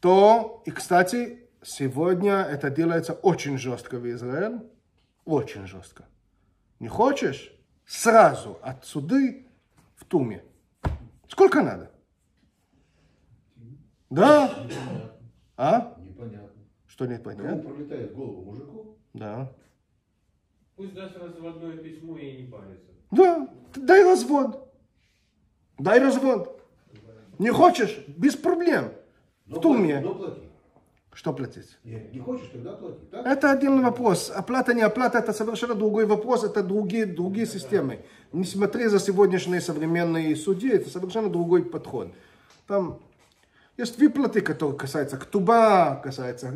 то, 0.00 0.62
и, 0.66 0.70
кстати, 0.70 1.48
сегодня 1.62 2.42
это 2.42 2.70
делается 2.70 3.12
очень 3.12 3.58
жестко 3.58 3.98
в 3.98 4.08
Израиле, 4.10 4.62
очень 5.24 5.66
жестко. 5.66 6.04
Не 6.78 6.88
хочешь? 6.88 7.52
Сразу 7.86 8.58
от 8.62 8.84
суды 8.84 9.46
в 9.94 10.04
туме. 10.04 10.42
Сколько 11.28 11.62
надо? 11.62 11.90
Да? 14.10 14.66
А? 15.56 15.96
Непонятно. 15.98 16.48
Что 16.86 17.06
нет 17.06 17.22
Кому 17.22 17.62
пролетает 17.62 18.14
голову 18.14 18.42
мужику? 18.42 18.96
Да. 19.14 19.52
Пусть 20.76 20.94
даст 20.94 21.16
разводное 21.16 21.76
письмо 21.78 22.16
и 22.18 22.42
не 22.42 22.50
парится. 22.50 22.90
Да, 23.10 23.48
дай 23.74 24.04
развод. 24.04 24.72
Дай 25.78 26.00
развод. 26.00 26.62
Не 27.38 27.50
хочешь? 27.50 28.04
Без 28.08 28.36
проблем. 28.36 28.92
Но 29.46 29.56
В 29.58 29.60
туме. 29.62 30.00
плати, 30.00 30.04
но 30.06 30.14
плати. 30.14 30.40
Что 31.12 31.32
платить? 31.32 31.78
Нет, 31.84 32.12
не 32.12 32.20
хочешь, 32.20 32.48
тогда 32.52 32.72
плати. 32.72 33.00
Так? 33.10 33.26
Это 33.26 33.52
отдельный 33.52 33.82
вопрос. 33.82 34.30
Оплата, 34.30 34.74
не 34.74 34.82
оплата, 34.82 35.18
это 35.18 35.32
совершенно 35.32 35.74
другой 35.74 36.04
вопрос, 36.04 36.44
это 36.44 36.62
другие, 36.62 37.06
другие 37.06 37.46
системы. 37.46 38.04
Не 38.32 38.44
смотри 38.44 38.88
за 38.88 38.98
сегодняшние 38.98 39.60
современные 39.62 40.36
судьи, 40.36 40.70
это 40.70 40.90
совершенно 40.90 41.30
другой 41.30 41.64
подход. 41.64 42.12
Там 42.66 42.98
есть 43.76 43.98
выплаты, 43.98 44.40
которые 44.40 44.76
касаются 44.78 45.16
ктуба, 45.16 46.00
касаются 46.02 46.52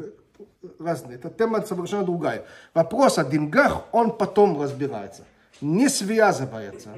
разные. 0.78 1.16
Это 1.16 1.30
тема 1.30 1.62
совершенно 1.62 2.04
другая. 2.04 2.44
Вопрос 2.74 3.18
о 3.18 3.24
деньгах, 3.24 3.85
он 3.92 4.16
потом 4.16 4.61
разбирается. 4.61 5.24
Не 5.61 5.88
связывается 5.88 6.90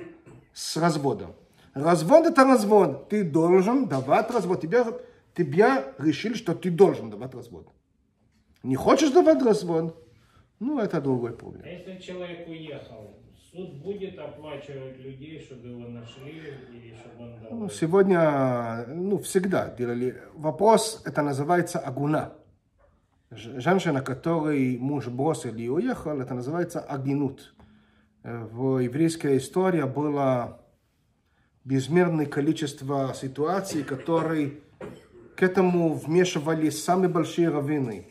с 0.53 0.77
разводом. 0.77 1.35
Развод 1.75 2.27
это 2.27 2.45
развод. 2.45 3.09
Ты 3.09 3.25
должен 3.25 3.89
давать 3.89 4.31
развод. 4.31 4.61
Тебя, 4.61 4.87
тебя 5.35 5.85
решили, 5.99 6.35
что 6.35 6.55
ты 6.55 6.71
должен 6.71 7.11
давать 7.11 7.35
развод. 7.35 7.67
Не 8.63 8.77
хочешь 8.77 9.11
давать 9.11 9.43
развод? 9.43 9.97
Ну, 10.61 10.79
это 10.79 11.01
другой 11.01 11.31
А 11.31 11.35
проблем. 11.35 11.65
если 11.67 11.99
человек 11.99 12.47
уехал, 12.47 13.11
суд 13.53 13.75
будет 13.83 14.19
оплачивать 14.19 14.99
людей, 14.99 15.39
чтобы 15.41 15.69
его 15.69 15.89
нашли 15.89 16.55
и 16.73 16.95
чтобы 16.95 17.25
он 17.51 17.61
Ну, 17.61 17.69
сегодня, 17.69 18.87
ну, 18.87 19.19
всегда 19.19 19.69
делали. 19.69 20.23
Вопрос, 20.35 21.03
это 21.05 21.23
называется 21.23 21.79
агуна. 21.79 22.33
Женщина, 23.31 24.01
которой 24.01 24.79
муж 24.79 25.09
бросил 25.09 25.55
и 25.55 25.69
уехал, 25.69 26.21
это 26.21 26.35
называется 26.35 26.81
агинут. 26.81 27.55
Э, 28.23 28.45
В 28.51 28.79
еврейской 28.79 29.37
истории 29.37 29.83
было 29.83 30.61
безмерное 31.65 32.27
количество 32.27 33.13
ситуаций, 33.15 33.85
которые 33.85 34.61
к 35.37 35.43
этому 35.43 35.95
вмешивались 35.95 36.83
самые 36.83 37.09
большие 37.09 37.49
раввины, 37.51 38.07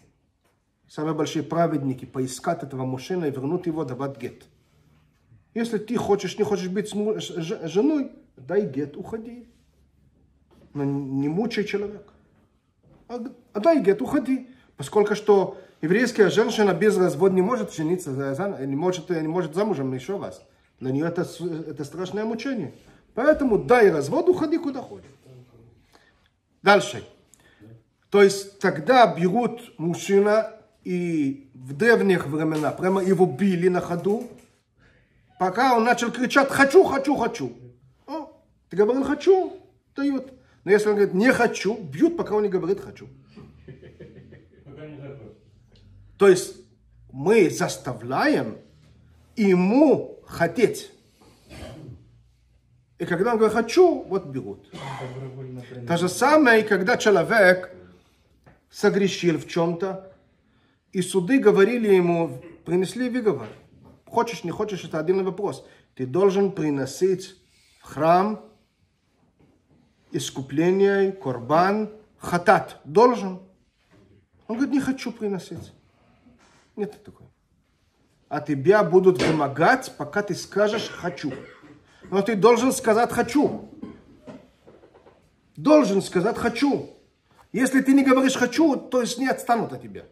самые 0.87 1.15
большие 1.15 1.43
праведники, 1.43 2.05
поискать 2.05 2.63
этого 2.63 2.85
мужчины 2.85 3.25
и 3.27 3.31
вернуть 3.31 3.65
его, 3.67 3.85
давать 3.85 4.19
гет. 4.19 4.43
Если 5.53 5.77
ты 5.77 5.95
хочешь, 5.97 6.37
не 6.37 6.43
хочешь 6.43 6.69
быть 6.69 6.91
женой, 6.91 8.11
дай 8.37 8.65
гет, 8.65 8.95
уходи. 8.95 9.47
Но 10.73 10.83
не 10.85 11.27
мучай 11.27 11.65
человека. 11.65 12.13
А, 13.07 13.19
а 13.53 13.59
дай 13.59 13.81
гет, 13.83 14.01
уходи. 14.01 14.47
Поскольку 14.77 15.15
что 15.15 15.57
еврейская 15.81 16.29
женщина 16.29 16.73
без 16.73 16.97
развода 16.97 17.35
не 17.35 17.41
может 17.41 17.73
жениться, 17.73 18.11
не 18.11 18.75
может, 18.75 19.09
не 19.09 19.27
может 19.27 19.53
замужем 19.53 19.93
еще 19.93 20.17
раз. 20.17 20.41
Для 20.79 20.91
нее 20.91 21.07
это, 21.07 21.21
это 21.21 21.83
страшное 21.83 22.23
мучение. 22.25 22.73
Поэтому 23.13 23.57
дай 23.57 23.91
развод, 23.91 24.29
уходи 24.29 24.57
куда 24.57 24.81
хочешь. 24.81 25.11
Дальше. 26.63 27.03
То 28.09 28.21
есть 28.23 28.59
тогда 28.59 29.13
берут 29.13 29.77
мужчина 29.77 30.53
и 30.83 31.49
в 31.53 31.73
древних 31.73 32.27
времена 32.27 32.71
прямо 32.71 33.03
его 33.03 33.25
били 33.25 33.67
на 33.67 33.81
ходу, 33.81 34.27
пока 35.41 35.75
он 35.75 35.85
начал 35.85 36.11
кричать 36.11 36.49
«хочу, 36.49 36.83
хочу, 36.83 37.15
хочу». 37.15 37.57
О, 38.05 38.31
ты 38.69 38.77
говорил 38.77 39.03
«хочу», 39.03 39.57
дают. 39.95 40.31
Но 40.63 40.69
если 40.69 40.89
он 40.89 40.93
говорит 40.93 41.15
«не 41.15 41.31
хочу», 41.31 41.75
бьют, 41.81 42.15
пока 42.15 42.35
он 42.35 42.43
не 42.43 42.49
говорит 42.49 42.79
«хочу». 42.79 43.09
То 46.19 46.27
есть 46.27 46.57
мы 47.11 47.49
заставляем 47.49 48.59
ему 49.35 50.19
хотеть. 50.27 50.91
И 52.99 53.05
когда 53.05 53.31
он 53.31 53.39
говорит 53.39 53.57
«хочу», 53.57 54.03
вот 54.03 54.27
берут. 54.27 54.71
То 55.87 55.97
же 55.97 56.07
самое, 56.07 56.61
когда 56.61 56.97
человек 56.97 57.75
согрешил 58.69 59.39
в 59.39 59.47
чем-то, 59.47 60.13
и 60.91 61.01
суды 61.01 61.39
говорили 61.39 61.95
ему, 61.95 62.43
принесли 62.63 63.09
выговор. 63.09 63.47
Хочешь, 64.11 64.43
не 64.43 64.51
хочешь, 64.51 64.83
это 64.83 64.99
отдельный 64.99 65.23
вопрос. 65.23 65.65
Ты 65.95 66.05
должен 66.05 66.51
приносить 66.51 67.37
в 67.81 67.85
храм 67.85 68.43
искупление, 70.11 71.13
корбан, 71.13 71.89
хатат. 72.17 72.81
Должен. 72.83 73.39
Он 74.47 74.57
говорит, 74.57 74.73
не 74.73 74.81
хочу 74.81 75.13
приносить. 75.13 75.71
Нет 76.75 77.01
такого. 77.05 77.31
А 78.27 78.41
тебя 78.41 78.83
будут 78.83 79.21
вымогать, 79.21 79.93
пока 79.97 80.21
ты 80.23 80.35
скажешь 80.35 80.89
«хочу». 80.89 81.31
Но 82.09 82.21
ты 82.21 82.35
должен 82.35 82.73
сказать 82.73 83.11
«хочу». 83.11 83.69
Должен 85.55 86.01
сказать 86.01 86.37
«хочу». 86.37 86.89
Если 87.53 87.79
ты 87.79 87.93
не 87.93 88.03
говоришь 88.03 88.35
«хочу», 88.35 88.75
то 88.75 88.99
есть 88.99 89.17
не 89.17 89.27
отстанут 89.29 89.71
от 89.71 89.81
тебя. 89.81 90.03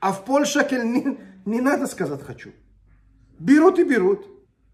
А 0.00 0.12
в 0.12 0.24
Польше 0.24 0.66
не, 0.70 1.18
не 1.44 1.60
надо 1.60 1.86
сказать 1.86 2.22
«хочу». 2.22 2.52
Берут 3.38 3.78
и 3.78 3.84
берут. 3.84 4.26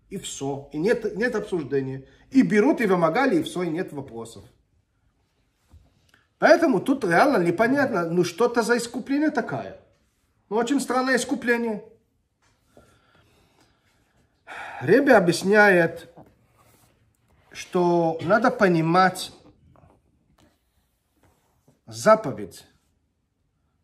И 0.09 0.19
все. 0.19 0.69
И 0.73 0.79
нет, 0.79 1.17
нет 1.17 1.35
обсуждения. 1.35 2.07
И 2.31 2.43
берут, 2.43 2.81
и 2.81 2.87
вымогали, 2.87 3.41
и 3.41 3.43
все, 3.43 3.63
и 3.63 3.71
нет 3.71 3.93
вопросов. 3.93 4.45
Поэтому 6.39 6.81
тут 6.81 7.05
реально 7.05 7.37
непонятно, 7.45 8.09
ну 8.09 8.25
что 8.25 8.47
это 8.47 8.63
за 8.63 8.79
искупление 8.79 9.31
такое. 9.31 9.79
Ну 10.49 10.57
очень 10.57 10.81
странное 10.81 11.17
искупление. 11.17 11.85
Ребе 14.81 15.15
объясняет, 15.15 16.09
что 17.53 18.19
надо 18.23 18.51
понимать 18.51 19.33
заповедь 21.87 22.65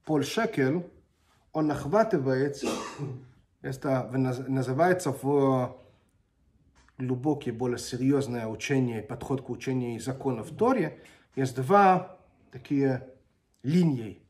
Пол 0.07 0.23
Шекель, 0.23 0.89
он 1.53 1.71
охватывает, 1.71 2.63
это 3.63 4.09
наз- 4.13 4.49
называется 4.49 5.13
в 5.13 5.77
глубокие, 6.99 7.55
более 7.55 7.79
серьезное 7.79 8.47
учение, 8.47 9.03
подход 9.03 9.43
к 9.43 9.51
учению 9.51 10.01
законов 10.01 10.51
в 10.51 10.57
Торе, 10.57 11.03
есть 11.35 11.57
два 11.57 12.19
такие 12.51 13.09
линии. 13.63 14.23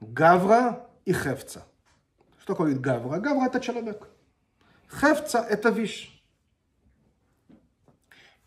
Гавра 0.00 0.88
и 1.04 1.12
Хевца. 1.12 1.64
Что 2.40 2.54
такое 2.54 2.76
Гавра? 2.76 3.18
Гавра 3.18 3.46
это 3.46 3.60
человек. 3.60 4.08
Хевца 4.88 5.44
это 5.48 5.70
вещь. 5.70 6.22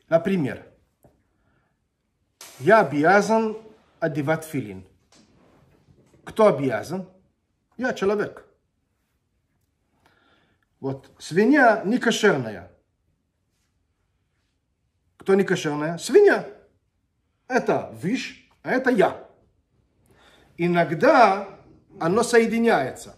Например, 0.07 0.65
я 2.59 2.81
обязан 2.81 3.57
одевать 3.99 4.45
филин. 4.45 4.85
Кто 6.23 6.47
обязан? 6.47 7.09
Я 7.77 7.93
человек. 7.93 8.45
Вот 10.85 11.09
свинья 11.17 11.81
не 11.83 11.97
кошерная. 11.97 12.71
Кто 15.17 15.33
не 15.33 15.43
кошерная? 15.43 15.97
Свинья. 15.97 16.47
Это 17.47 17.91
вещь, 17.99 18.47
а 18.61 18.69
это 18.69 18.91
я. 18.91 19.27
Иногда 20.57 21.49
оно 21.99 22.21
соединяется. 22.21 23.15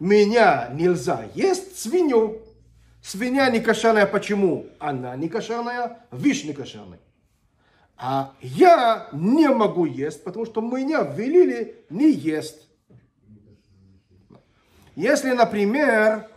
Меня 0.00 0.70
нельзя 0.72 1.28
есть 1.34 1.78
свинью. 1.78 2.40
Свинья 3.02 3.50
не 3.50 3.60
кошерная, 3.60 4.06
почему? 4.06 4.66
Она 4.78 5.14
не 5.14 5.28
кошерная, 5.28 5.98
вещь 6.10 6.44
не 6.44 6.54
кошерная. 6.54 7.00
А 7.98 8.34
я 8.40 9.10
не 9.12 9.50
могу 9.50 9.84
есть, 9.84 10.24
потому 10.24 10.46
что 10.46 10.62
меня 10.62 11.02
велели 11.02 11.84
не 11.90 12.10
есть. 12.10 12.66
Если, 14.96 15.32
например, 15.32 16.30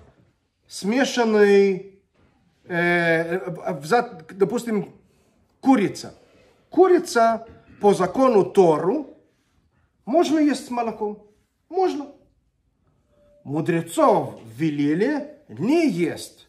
смешанный, 0.67 1.99
э, 2.63 3.73
взят, 3.73 4.25
допустим, 4.37 4.93
курица. 5.61 6.13
Курица 6.69 7.47
по 7.81 7.93
закону 7.93 8.45
Тору 8.45 9.17
можно 10.05 10.39
есть 10.39 10.67
с 10.67 10.69
молоком. 10.69 11.27
Можно. 11.69 12.11
Мудрецов 13.43 14.39
велели 14.57 15.39
не 15.47 15.89
есть. 15.89 16.47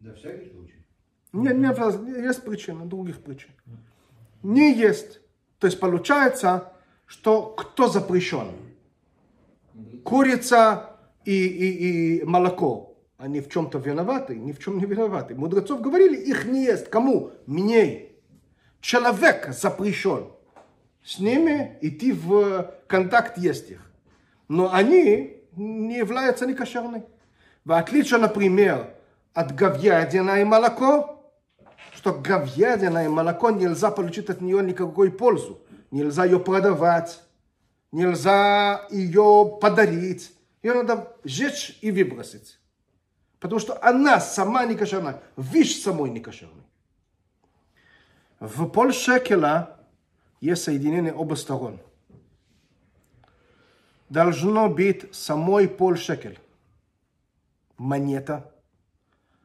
На 0.00 0.14
всякий 0.14 0.50
случай. 0.50 0.86
Не, 1.32 1.52
не, 1.52 2.24
есть 2.24 2.44
причина, 2.44 2.86
других 2.86 3.22
причин. 3.22 3.50
Не 4.42 4.72
есть. 4.72 5.20
То 5.58 5.66
есть 5.66 5.80
получается, 5.80 6.72
что 7.06 7.42
кто 7.42 7.88
запрещен? 7.88 8.52
Курица 10.04 10.95
и, 11.26 11.46
и, 11.46 12.18
и 12.20 12.24
молоко. 12.24 12.96
Они 13.18 13.40
в 13.40 13.50
чем-то 13.50 13.78
виноваты, 13.78 14.36
ни 14.36 14.52
в 14.52 14.58
чем 14.58 14.78
не 14.78 14.86
виноваты. 14.86 15.34
Мудрецов 15.34 15.80
говорили, 15.80 16.16
их 16.16 16.44
не 16.46 16.64
есть. 16.64 16.88
Кому? 16.88 17.32
Мне. 17.46 18.12
Человек 18.80 19.48
запрещен. 19.52 20.28
С 21.02 21.18
ними 21.18 21.78
идти 21.80 22.12
в 22.12 22.74
контакт 22.86 23.38
есть 23.38 23.70
их. 23.70 23.90
Но 24.48 24.72
они 24.72 25.42
не 25.56 25.98
являются 25.98 26.46
некошерными. 26.46 27.04
В 27.64 27.72
отличие, 27.72 28.20
например, 28.20 28.90
от 29.34 29.54
говядины 29.54 30.42
и 30.42 30.44
молоко, 30.44 31.32
что 31.94 32.12
говядина 32.12 33.04
и 33.04 33.08
молоко 33.08 33.50
нельзя 33.50 33.90
получить 33.90 34.30
от 34.30 34.40
нее 34.40 34.62
никакой 34.62 35.10
пользу. 35.10 35.60
Нельзя 35.90 36.24
ее 36.24 36.38
продавать, 36.38 37.22
нельзя 37.90 38.86
ее 38.90 39.58
подарить. 39.60 40.35
Ее 40.66 40.74
надо 40.74 41.16
сжечь 41.22 41.78
и 41.80 41.92
выбросить. 41.92 42.58
Потому 43.38 43.60
что 43.60 43.80
она 43.84 44.18
сама 44.18 44.64
не 44.64 44.74
кошерна, 44.74 45.22
вещь 45.36 45.80
самой 45.80 46.10
не 46.10 46.18
кошерна. 46.18 46.64
В 48.40 48.68
полшекеля 48.70 49.76
есть 50.40 50.64
соединение 50.64 51.14
оба 51.14 51.36
сторон. 51.36 51.78
Должно 54.08 54.68
быть 54.68 55.14
самой 55.14 55.68
полшекель. 55.68 56.40
Монета, 57.76 58.52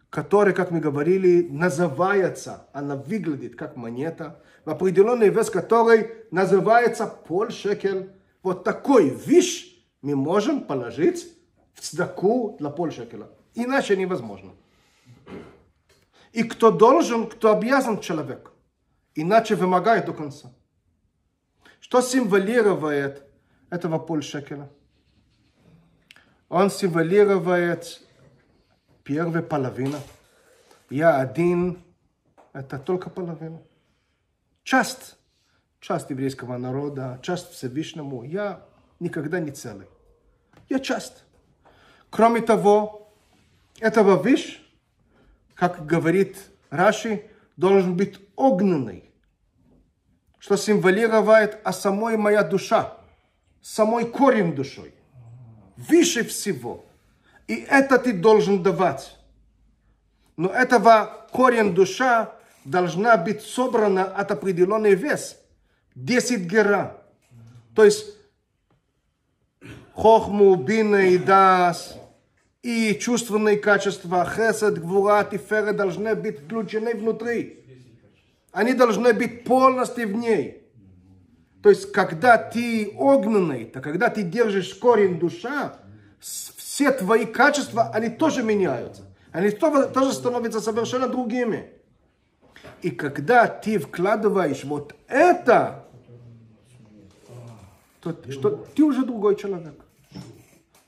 которая, 0.10 0.56
как 0.56 0.72
мы 0.72 0.80
говорили, 0.80 1.48
называется, 1.52 2.68
она 2.74 2.96
выглядит 2.96 3.56
как 3.56 3.76
монета, 3.76 4.42
в 4.66 4.72
определенный 4.72 5.30
вес 5.30 5.52
которой 5.52 6.26
называется 6.32 7.06
полшекель. 7.06 8.10
Вот 8.42 8.64
такой 8.64 9.10
вещь 9.10 9.71
мы 10.02 10.16
можем 10.16 10.64
положить 10.64 11.28
в 11.74 11.82
цдаку 11.82 12.56
для 12.60 12.70
полшекеля. 12.70 13.28
Иначе 13.54 13.96
невозможно. 13.96 14.52
И 16.32 16.44
кто 16.44 16.72
должен, 16.72 17.30
кто 17.30 17.52
обязан 17.52 18.00
человек. 18.00 18.52
Иначе 19.16 19.56
вымогает 19.56 20.06
до 20.06 20.14
конца. 20.14 20.54
Что 21.80 22.02
символирует 22.02 23.24
этого 23.70 24.00
полшекеля? 24.00 24.70
Он 26.48 26.70
символирует 26.70 28.02
первая 29.04 29.44
половина. 29.44 30.00
Я 30.90 31.20
один, 31.20 31.80
это 32.54 32.80
только 32.80 33.10
половина. 33.10 33.62
Часть, 34.64 35.18
часть 35.80 36.10
еврейского 36.10 36.58
народа, 36.58 37.20
часть 37.22 37.52
Всевышнему. 37.52 38.24
Я 38.24 38.66
никогда 39.02 39.40
не 39.40 39.52
целый. 39.52 39.88
Я 40.70 40.80
часть. 40.80 41.24
Кроме 42.10 42.42
того, 42.42 43.12
этого 43.80 44.22
вещь, 44.24 44.62
как 45.56 45.86
говорит 45.86 46.38
Раши, 46.70 47.26
должен 47.58 47.98
быть 47.98 48.20
огненный, 48.36 49.12
что 50.40 50.56
символирует 50.56 51.60
а 51.64 51.74
самой 51.74 52.16
моя 52.16 52.44
душа, 52.44 52.98
самой 53.62 54.06
корень 54.06 54.56
душой, 54.56 54.94
выше 55.76 56.24
всего. 56.24 56.86
И 57.48 57.56
это 57.56 57.98
ты 57.98 58.14
должен 58.14 58.62
давать. 58.62 59.18
Но 60.38 60.50
этого 60.50 61.28
корень 61.32 61.74
душа 61.74 62.34
должна 62.66 63.18
быть 63.18 63.42
собрана 63.42 64.06
от 64.06 64.32
определенный 64.32 64.96
вес. 64.96 65.38
10 65.96 66.42
гера. 66.42 66.98
То 67.76 67.84
есть 67.84 68.21
хохму, 69.94 70.56
бина 70.56 71.08
и 71.08 71.18
дас, 71.18 71.98
и 72.62 72.98
чувственные 73.00 73.58
качества, 73.58 74.26
хесед, 74.26 74.80
гвура, 74.80 75.24
тифера 75.24 75.74
должны 75.74 76.16
быть 76.16 76.40
включены 76.40 76.94
внутри. 76.94 77.58
Они 78.52 78.74
должны 78.74 79.14
быть 79.14 79.44
полностью 79.44 80.08
в 80.10 80.14
ней. 80.14 80.64
То 81.64 81.70
есть, 81.70 81.92
когда 81.92 82.38
ты 82.38 82.94
огненный, 82.98 83.66
то 83.66 83.82
когда 83.82 84.10
ты 84.10 84.24
держишь 84.24 84.74
корень 84.74 85.20
душа, 85.20 85.78
все 86.20 86.92
твои 86.92 87.26
качества, 87.26 87.92
они 87.94 88.10
тоже 88.10 88.44
меняются. 88.44 89.04
Они 89.32 89.50
тоже 89.52 90.14
становятся 90.14 90.60
совершенно 90.60 91.08
другими. 91.08 91.70
И 92.82 92.92
когда 92.92 93.48
ты 93.48 93.80
вкладываешь 93.80 94.64
вот 94.64 94.96
это, 95.08 95.86
то 98.02 98.32
что 98.32 98.50
ты 98.50 98.84
уже 98.84 99.06
другой 99.06 99.36
человек. 99.36 99.76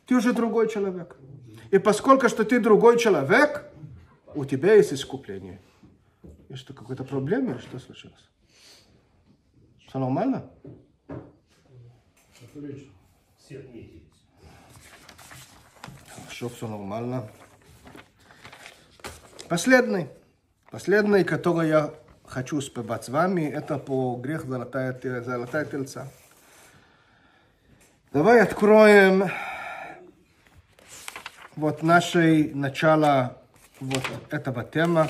Ты 0.05 0.15
уже 0.15 0.33
другой 0.33 0.67
человек. 0.67 1.15
И 1.71 1.77
поскольку 1.77 2.27
что 2.27 2.43
ты 2.43 2.59
другой 2.59 2.99
человек, 2.99 3.71
у 4.35 4.45
тебя 4.45 4.73
есть 4.73 4.93
искупление. 4.93 5.61
И 6.49 6.55
что, 6.55 6.73
какая-то 6.73 7.03
проблема 7.03 7.51
или 7.51 7.59
что 7.59 7.79
случилось? 7.79 8.29
Все 9.87 9.99
нормально? 9.99 10.49
Хорошо, 16.13 16.49
все 16.49 16.67
нормально. 16.67 17.29
Последний. 19.47 20.07
Последний, 20.71 21.23
который 21.23 21.69
я 21.69 21.93
хочу 22.25 22.57
успевать 22.57 23.05
с 23.05 23.09
вами, 23.09 23.41
это 23.43 23.77
по 23.77 24.15
грех 24.15 24.45
золотая, 24.45 24.99
золотая 25.21 25.65
тельца. 25.65 26.07
Давай 28.13 28.41
откроем 28.41 29.31
вот 31.55 31.81
наше 31.81 32.51
начало 32.53 33.41
вот 33.79 34.03
этого 34.29 34.63
тема. 34.63 35.09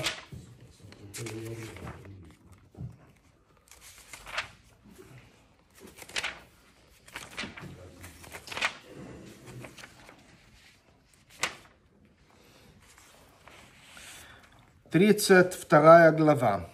Тридцать 14.90 15.52
вторая 15.52 16.10
глава. 16.10 16.70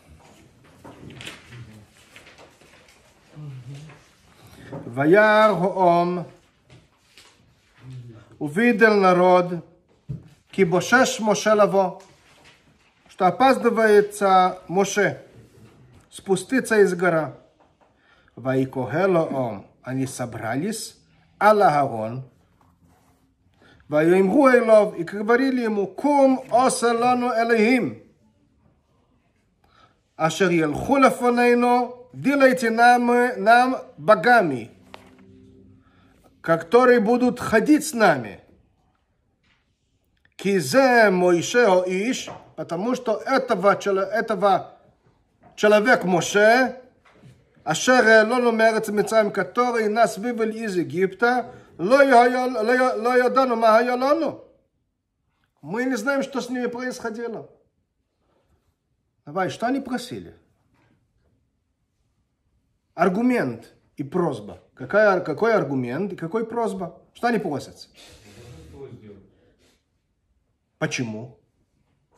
Ваяр 4.89 5.55
Хоом 5.55 6.26
увидел 8.39 8.95
народ, 8.95 9.66
кибошеш 10.51 11.20
Моше 11.20 11.53
лаво, 11.53 12.01
что 13.07 13.28
опаздывается 13.28 14.59
Моше 14.68 15.22
спуститься 16.09 16.80
из 16.80 16.95
гора. 16.95 17.36
Ваикохелоом, 18.36 19.68
они 19.84 20.07
собрались, 20.07 20.97
Аллахарон, 21.38 22.24
Ваимру 23.88 24.49
Элов, 24.49 24.97
и 24.97 25.03
говорили 25.03 25.61
ему, 25.61 25.88
кум 25.88 26.43
оселану 26.51 27.28
элихим, 27.28 27.99
אשר 30.18 30.51
ילכו 30.51 30.97
לפנינו, 30.97 32.05
делайте 32.16 32.70
нам, 32.70 33.11
нам 33.38 33.76
богами, 33.97 34.72
которые 36.41 36.99
будут 36.99 37.39
ходить 37.39 37.86
с 37.86 37.93
нами. 37.93 38.41
Кизе 40.36 41.09
Моишео 41.09 41.84
Иш, 41.88 42.30
потому 42.55 42.95
что 42.95 43.18
этого, 43.26 43.74
этого 43.74 44.78
человек 45.55 46.03
Моше, 46.03 46.76
אשר 47.63 48.07
העלונו 48.07 48.51
מארץ 48.51 48.89
מצרים, 48.89 49.32
который 49.32 49.88
нас 49.88 50.18
вывел 50.18 50.49
из 50.49 50.76
Египта, 50.76 51.51
לא, 51.80 52.03
לא, 52.03 52.95
לא 52.95 53.26
ידענו 53.26 53.55
מה 53.55 53.78
היה 53.78 53.95
לנו. 53.95 54.41
Мы 55.61 55.86
не 55.86 55.95
знаем, 55.97 56.22
что 56.22 56.41
с 56.41 56.49
ними 56.49 56.68
происходило. 56.68 57.49
Давай, 59.26 59.49
что 59.49 59.66
они 59.66 59.80
просили? 59.80 60.36
Аргумент 62.93 63.74
и 63.97 64.03
просьба. 64.03 64.61
Какая, 64.81 65.20
какой 65.20 65.53
аргумент 65.53 66.14
и 66.14 66.16
какой 66.16 66.47
просьба? 66.47 66.99
Что 67.12 67.26
они 67.26 67.39
просят? 67.39 67.91
Почему? 70.78 71.39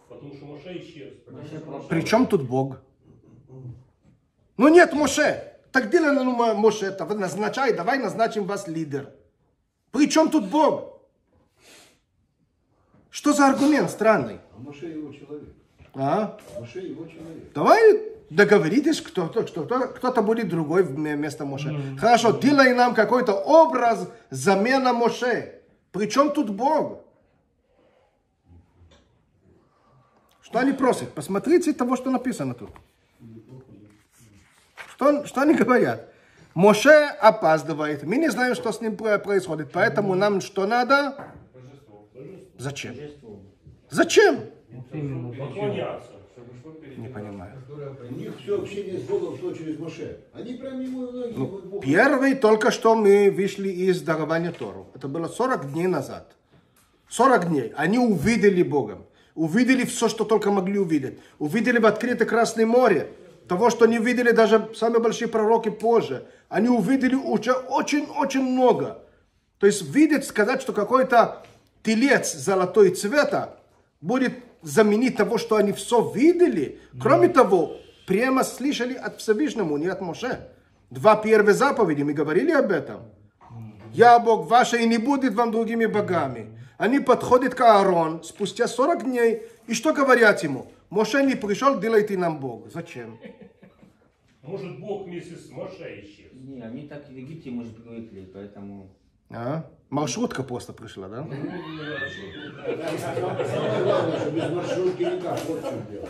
Потому 0.09 0.33
что 0.33 0.45
Моше 0.47 0.79
исчез. 0.79 1.13
При 1.89 2.03
чем 2.03 2.29
тут 2.29 2.43
Бог? 2.43 2.81
Ну 4.57 4.69
нет 4.69 4.93
Моше. 4.93 5.59
Так 5.73 5.91
делай 5.91 6.15
ну, 6.15 6.55
Моше, 6.55 6.87
это 6.87 7.05
назначай, 7.05 7.73
давай 7.73 7.99
назначим 7.99 8.45
вас 8.45 8.69
лидер. 8.69 9.13
При 9.91 10.09
чем 10.09 10.31
тут 10.31 10.49
Бог? 10.49 11.03
Что 13.11 13.33
за 13.33 13.49
аргумент 13.49 13.91
странный? 13.91 14.39
А 14.55 14.59
Моше 14.61 14.87
его 14.87 15.13
человек. 15.13 15.49
А? 15.95 16.39
Моше 16.61 16.79
его 16.79 17.07
человек. 17.07 17.53
Давай 17.55 18.12
договоритесь, 18.37 19.01
кто-то, 19.01 19.43
кто-то, 19.43 19.89
кто-то 19.89 20.23
будет 20.23 20.49
другой 20.49 20.83
вместо 20.83 21.45
Моше. 21.45 21.97
Хорошо, 21.99 22.33
делай 22.33 22.75
нам 22.75 22.95
какой-то 22.95 23.33
образ 23.35 24.09
замена 24.31 24.93
Моше. 24.93 25.61
Причем 25.93 26.31
тут 26.33 26.51
Бог? 26.51 27.05
Что 30.41 30.59
они 30.59 30.73
просят? 30.73 31.13
Посмотрите 31.13 31.73
того, 31.73 31.97
что 31.97 32.11
написано 32.11 32.55
тут. 32.55 32.71
Что, 34.95 35.25
что 35.27 35.41
они 35.43 35.55
говорят? 35.55 36.09
Моше 36.55 37.07
опаздывает. 37.21 38.03
Мы 38.03 38.17
не 38.17 38.31
знаем, 38.31 38.55
что 38.55 38.73
с 38.73 38.81
ним 38.81 38.97
про- 38.97 39.19
происходит. 39.19 39.73
Поэтому 39.73 40.15
нам 40.15 40.41
что 40.41 40.67
надо? 40.67 41.33
Зачем? 42.59 42.95
Зачем? 43.91 44.41
Не 46.97 47.09
понимаю. 47.09 47.53
У 48.11 48.15
них 48.15 48.33
все 48.41 48.59
общение 48.59 48.99
с 48.99 49.03
Богом 49.03 49.39
шло 49.39 49.53
через 49.53 49.79
Моше. 49.79 50.21
Они 50.33 50.55
прям 50.55 50.81
ему 50.81 51.11
ноги. 51.11 51.35
Ну. 51.37 51.81
Первый 51.81 52.35
только 52.35 52.71
что 52.71 52.95
мы 52.95 53.31
вышли 53.31 53.69
из 53.69 54.03
дарования 54.03 54.53
Тору. 54.53 54.89
Это 54.95 55.09
было 55.09 55.29
40 55.29 55.73
дней 55.73 55.87
назад. 55.87 56.33
40 57.09 57.49
дней. 57.49 57.73
Они 57.77 57.99
увидели 57.99 58.63
Бога. 58.63 58.99
Увидели 59.35 59.85
все, 59.85 60.09
что 60.09 60.25
только 60.25 60.51
могли 60.51 60.79
увидеть. 60.79 61.19
Увидели 61.39 61.79
в 61.79 61.87
открытое 61.87 62.27
Красное 62.27 62.67
море. 62.67 63.13
Того, 63.49 63.71
что 63.71 63.87
не 63.87 63.99
видели 63.99 64.31
даже 64.31 64.71
самые 64.75 65.03
большие 65.03 65.29
пророки 65.29 65.69
позже. 65.71 66.27
Они 66.49 66.69
увидели 66.69 67.15
уже 67.15 67.53
очень-очень 67.53 68.43
много. 68.43 69.03
То 69.59 69.67
есть 69.67 69.83
видеть, 69.95 70.25
сказать, 70.25 70.63
что 70.63 70.73
какой-то 70.73 71.45
телец 71.83 72.35
золотой 72.35 72.91
цвета 72.91 73.57
будет 74.01 74.33
заменить 74.63 75.17
того, 75.17 75.39
что 75.39 75.57
они 75.57 75.73
все 75.73 76.11
видели. 76.15 76.79
Кроме 77.01 77.29
того, 77.29 77.77
прямо 78.07 78.45
слышали 78.45 78.95
от 78.95 79.21
Всевышнему, 79.21 79.77
не 79.77 79.87
от 79.87 80.01
Моше. 80.01 80.49
Два 80.91 81.17
первые 81.17 81.55
заповеди, 81.55 82.03
мы 82.03 82.13
говорили 82.13 82.53
об 82.53 82.71
этом. 82.71 83.03
Я 83.93 84.19
Бог 84.19 84.49
ваш, 84.49 84.75
и 84.75 84.87
не 84.87 84.99
будет 84.99 85.35
вам 85.35 85.51
другими 85.51 85.87
богами. 85.87 86.59
Они 86.79 86.99
подходят 86.99 87.55
к 87.55 87.61
Аарон 87.61 88.25
спустя 88.25 88.67
40 88.67 89.05
дней, 89.05 89.43
и 89.67 89.75
что 89.75 89.93
говорят 89.93 90.43
ему? 90.43 90.67
Моше 90.91 91.23
не 91.25 91.35
пришел, 91.35 91.79
делайте 91.79 92.17
нам 92.17 92.41
Бог. 92.41 92.71
Зачем? 92.73 93.19
Может, 94.43 94.81
Бог 94.81 95.07
вместе 95.07 95.37
с 95.37 95.51
Моше 95.51 96.03
исчез. 96.03 96.33
Не, 96.33 96.63
они 96.63 96.89
так 96.89 97.09
в 97.09 97.13
Египте, 97.13 97.51
может, 97.51 97.77
привыкли, 97.77 98.29
поэтому... 98.33 98.91
А? 99.35 99.65
Маршрутка 99.91 100.43
просто 100.43 100.73
пришла, 100.73 101.09
да? 101.09 101.27
Что 104.19 104.31
без 104.31 104.51
маршрутки 104.51 105.03
никак. 105.03 105.39
Вот 105.47 105.59
в 105.59 105.69
чем 105.69 105.87
дело. 105.91 106.09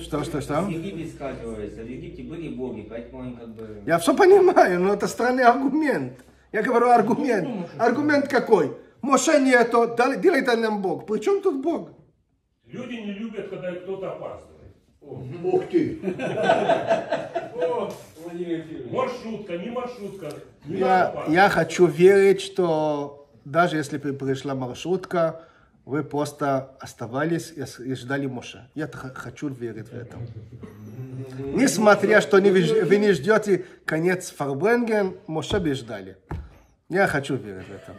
Что, 0.00 0.24
что, 0.24 0.38
Египте 0.68 1.06
сказывается, 1.14 1.82
в 1.82 1.88
Египте 1.88 2.22
были 2.22 2.48
боги, 2.48 2.86
поэтому 2.88 3.22
они 3.22 3.36
как 3.36 3.48
бы... 3.48 3.82
Я 3.86 3.98
все 3.98 4.16
понимаю, 4.16 4.80
но 4.80 4.94
это 4.94 5.06
странный 5.06 5.44
аргумент. 5.44 6.14
Я 6.52 6.62
говорю 6.62 6.88
аргумент. 6.88 7.68
Аргумент 7.78 8.28
какой? 8.28 8.76
Моше 9.02 9.40
нету, 9.40 9.94
делайте 10.18 10.56
нам 10.56 10.82
Бог. 10.82 11.06
При 11.06 11.20
чем 11.20 11.42
тут 11.42 11.62
Бог? 11.62 11.90
Люди 12.66 12.94
не 12.94 13.12
любят, 13.12 13.50
когда 13.50 13.72
кто-то 13.72 14.12
опаздывает. 14.12 14.74
Ух 15.00 15.64
ты. 15.70 15.98
Маршрутка, 18.90 19.58
не 19.58 19.70
маршрутка. 19.70 20.28
Я, 20.64 21.24
я 21.28 21.48
хочу 21.48 21.86
верить, 21.86 22.40
что 22.40 23.28
даже 23.44 23.76
если 23.76 23.98
пришла 23.98 24.54
маршрутка, 24.54 25.42
вы 25.84 26.04
просто 26.04 26.76
оставались 26.78 27.52
и 27.56 27.94
ждали 27.94 28.26
Моше. 28.26 28.68
Я 28.74 28.88
хочу 28.88 29.48
верить 29.48 29.88
в 29.88 29.94
это. 29.94 30.18
Несмотря, 31.38 32.20
что 32.20 32.38
не 32.38 32.50
вы, 32.50 32.96
не 32.96 33.12
ждете 33.12 33.64
конец 33.84 34.30
Фарбренген, 34.30 35.16
Моше 35.26 35.58
бы 35.58 35.74
ждали. 35.74 36.16
Я 36.88 37.06
хочу 37.06 37.36
верить 37.36 37.66
в 37.66 37.70
это. 37.70 37.94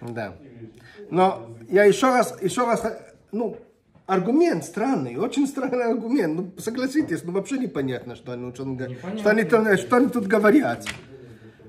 Да. 0.00 0.34
Но 1.10 1.56
я 1.68 1.84
еще 1.84 2.08
раз, 2.08 2.40
еще 2.40 2.64
раз, 2.64 2.82
ну, 3.32 3.58
аргумент 4.10 4.64
странный, 4.64 5.16
очень 5.16 5.46
странный 5.46 5.84
аргумент. 5.84 6.34
Ну, 6.34 6.52
согласитесь, 6.60 7.22
ну 7.22 7.32
вообще 7.32 7.58
непонятно, 7.58 8.16
что 8.16 8.32
они, 8.32 8.52
что, 8.52 8.64
что, 9.16 9.30
они, 9.30 9.76
что 9.76 9.96
они 9.96 10.08
тут 10.08 10.26
говорят. 10.26 10.84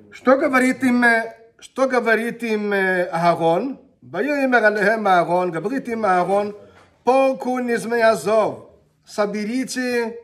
Что 0.09 0.37
говорит 0.37 0.83
им, 0.83 1.03
э, 1.03 1.35
что 1.59 1.87
говорит 1.87 2.41
им 2.43 2.73
э, 2.73 3.03
Аарон? 3.11 3.79
Воюемер 4.01 4.63
алехем 4.63 5.07
Аарон, 5.07 5.51
говорит 5.51 5.87
им 5.87 6.03
Аарон, 6.03 6.55
полку 7.03 7.59
низмеязов, 7.59 8.65
соберите 9.05 10.17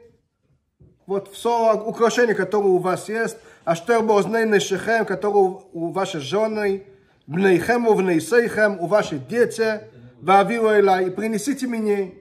вот 1.06 1.32
все 1.32 1.76
украшение, 1.76 2.34
которое 2.34 2.70
у 2.70 2.80
вас 2.80 3.10
есть, 3.10 3.38
а 3.64 3.76
что 3.76 4.02
бозней 4.02 4.46
нешехем, 4.48 5.06
которое 5.06 5.62
у 5.72 5.92
вашей 5.92 6.22
жены, 6.22 6.84
бнейхем, 7.28 7.88
у 7.88 7.94
внейсейхем, 7.94 8.80
у 8.80 8.88
ваших 8.88 9.28
детей, 9.28 9.82
вавиру 10.21 10.69
элай, 10.79 11.09
и 11.09 11.11
принесите 11.11 11.67
мне. 11.67 12.15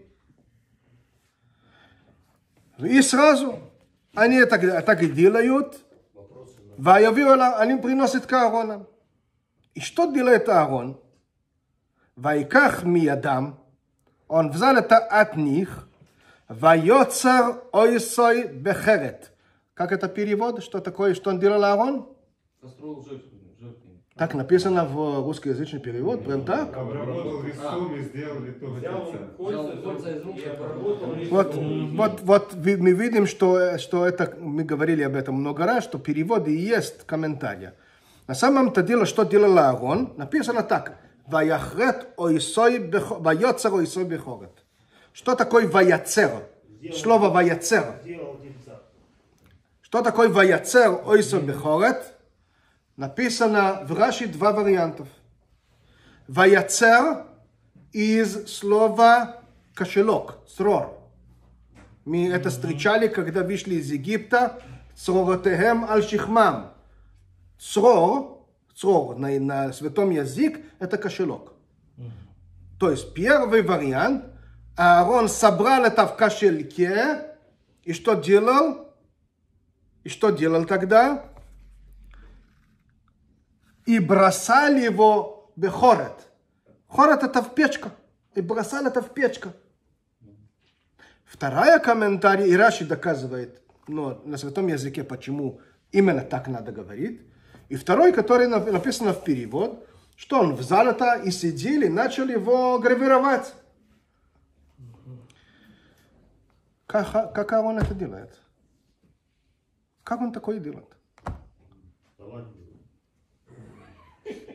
И 2.79 3.01
сразу 3.01 3.59
они 4.13 4.43
так, 4.45 4.85
так 4.85 5.03
и 5.03 5.07
делают, 5.07 5.79
ויביאו 6.77 7.33
אליו, 7.33 7.61
אני 7.61 7.81
приносит 7.81 8.25
к 8.25 8.33
Аарону. 8.33 8.87
И 9.75 9.79
что 9.79 10.11
делает 10.11 10.49
Аарон? 10.49 10.97
ויקח 12.17 12.83
מידם, 12.83 13.55
он 14.27 14.49
взял 14.51 14.75
это 14.75 14.97
от 14.97 15.35
них, 15.35 15.87
ויוצר 16.49 17.63
ойсой 17.71 18.47
бехерет. 18.47 19.31
Как 19.73 19.91
это 19.91 20.07
перевод? 20.09 20.63
Что 20.63 20.79
такое, 20.79 21.13
что 21.13 21.29
он 21.29 21.39
делал 21.39 21.63
Аарон? 21.63 22.07
Построил 22.59 23.03
жертву, 23.03 23.29
жертву. 23.29 23.34
Так 24.16 24.32
написано 24.32 24.86
в 24.86 25.26
русскоязычный 25.26 25.78
перевод, 25.78 26.24
прям 26.24 26.46
так? 26.46 26.74
Обработал 26.74 27.42
весом 27.42 27.94
и 27.94 28.00
сделал 28.00 28.40
литого 28.40 28.80
Вот, 31.30 31.54
вот, 31.54 32.20
вот 32.22 32.54
мы 32.54 32.92
видим, 32.92 33.26
что, 33.26 33.76
что 33.76 34.06
это, 34.06 34.34
мы 34.40 34.64
говорили 34.64 35.02
об 35.02 35.16
этом 35.16 35.34
много 35.34 35.66
раз, 35.66 35.84
что 35.84 35.98
переводы 35.98 36.54
и 36.54 36.58
есть 36.58 37.04
комментарии. 37.04 37.72
На 38.26 38.34
самом-то 38.34 38.82
деле, 38.82 39.04
что 39.04 39.24
делал 39.24 39.58
Аарон, 39.58 40.14
написано 40.16 40.62
так. 40.62 40.98
Ваяхрет 41.26 42.08
ойсой 42.16 42.90
ваяцер 43.18 43.74
ойсой 43.74 44.04
бехорет. 44.04 44.64
Что 45.12 45.34
такое 45.34 45.68
ваяцер? 45.68 46.30
Слово 46.94 47.28
ваяцер. 47.28 47.84
Что 49.82 50.00
такое 50.00 50.30
ваяцер 50.30 51.02
ойсой 51.04 51.42
бехорет? 51.42 52.15
Написано 52.96 53.82
в 53.84 53.92
Раши 53.92 54.26
два 54.26 54.52
вариантов. 54.52 55.08
Ваяцер 56.28 57.26
из 57.92 58.48
слова 58.48 59.42
кошелек, 59.74 60.38
срор. 60.48 60.98
Мы 62.06 62.28
это 62.30 62.48
встречали, 62.48 63.08
когда 63.08 63.42
вышли 63.42 63.74
из 63.74 63.90
Египта. 63.90 64.62
Цроротехем 64.94 65.84
аль 65.84 66.02
шихмам. 66.02 66.72
Црор, 67.58 68.46
црор 68.74 69.16
на, 69.18 69.38
на 69.40 69.72
святом 69.74 70.10
язык, 70.10 70.60
это 70.78 70.96
кошелек. 70.96 71.52
То 72.80 72.90
есть 72.90 73.12
первый 73.12 73.62
вариант, 73.62 74.24
Аарон 74.76 75.28
собрал 75.28 75.84
это 75.84 76.06
в 76.06 76.16
кошельке, 76.16 77.36
и 77.84 77.92
что 77.92 78.14
делал? 78.14 78.94
И 80.04 80.08
что 80.08 80.30
делал 80.30 80.64
тогда? 80.64 81.24
И 83.86 83.98
бросал 84.00 84.74
его 84.74 85.50
в 85.56 85.68
хорет. 85.68 86.28
Хорет 86.88 87.22
это 87.22 87.42
в 87.42 87.54
печку. 87.54 87.90
И 88.34 88.40
бросал 88.40 88.86
это 88.86 89.00
в 89.00 89.14
печку. 89.14 89.52
Вторая 91.24 91.78
комментарий, 91.78 92.46
и 92.48 92.56
Раши 92.56 92.84
доказывает 92.84 93.62
ну, 93.88 94.20
на 94.24 94.36
святом 94.36 94.68
языке, 94.68 95.04
почему 95.04 95.60
именно 95.92 96.22
так 96.22 96.48
надо 96.48 96.72
говорить. 96.72 97.20
И 97.68 97.76
второй, 97.76 98.12
который 98.12 98.46
нап- 98.48 98.70
написано 98.70 99.12
в 99.12 99.24
перевод, 99.24 99.88
что 100.16 100.40
он 100.40 100.54
взял 100.54 100.86
это 100.86 101.14
и 101.14 101.30
сидели, 101.30 101.88
начали 101.88 102.32
его 102.32 102.78
гравировать. 102.78 103.54
Как, 106.86 107.34
как 107.34 107.52
он 107.64 107.78
это 107.78 107.94
делает? 107.94 108.40
Как 110.04 110.20
он 110.20 110.32
такое 110.32 110.60
делает? 110.60 110.96
Не, 112.18 112.24
ну, 112.26 112.44
тянет 112.44 112.54
время. 112.56 112.74
Не, 114.24 114.45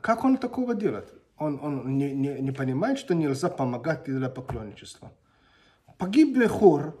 Как 0.00 0.24
он 0.24 0.36
такого 0.36 0.74
делает? 0.74 1.12
Он, 1.38 1.58
он 1.62 1.96
не, 1.98 2.12
не, 2.12 2.40
не 2.40 2.52
понимает, 2.52 2.98
что 2.98 3.14
нельзя 3.14 3.48
помогать 3.48 4.04
для 4.04 4.28
поклонничества. 4.28 5.12
Погиб 5.98 6.36
Бехур. 6.36 6.98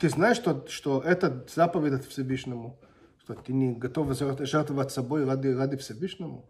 Ты 0.00 0.08
знаешь, 0.08 0.36
что, 0.36 0.66
что 0.68 1.00
это 1.00 1.46
заповедь 1.54 1.92
от 1.92 2.04
Всевышнему? 2.04 2.78
Что 3.18 3.34
ты 3.34 3.52
не 3.52 3.72
готов 3.72 4.08
жертв- 4.18 4.44
жертвовать 4.46 4.90
собой 4.90 5.24
ради, 5.24 5.48
ради 5.48 5.76
Всевышнему? 5.76 6.44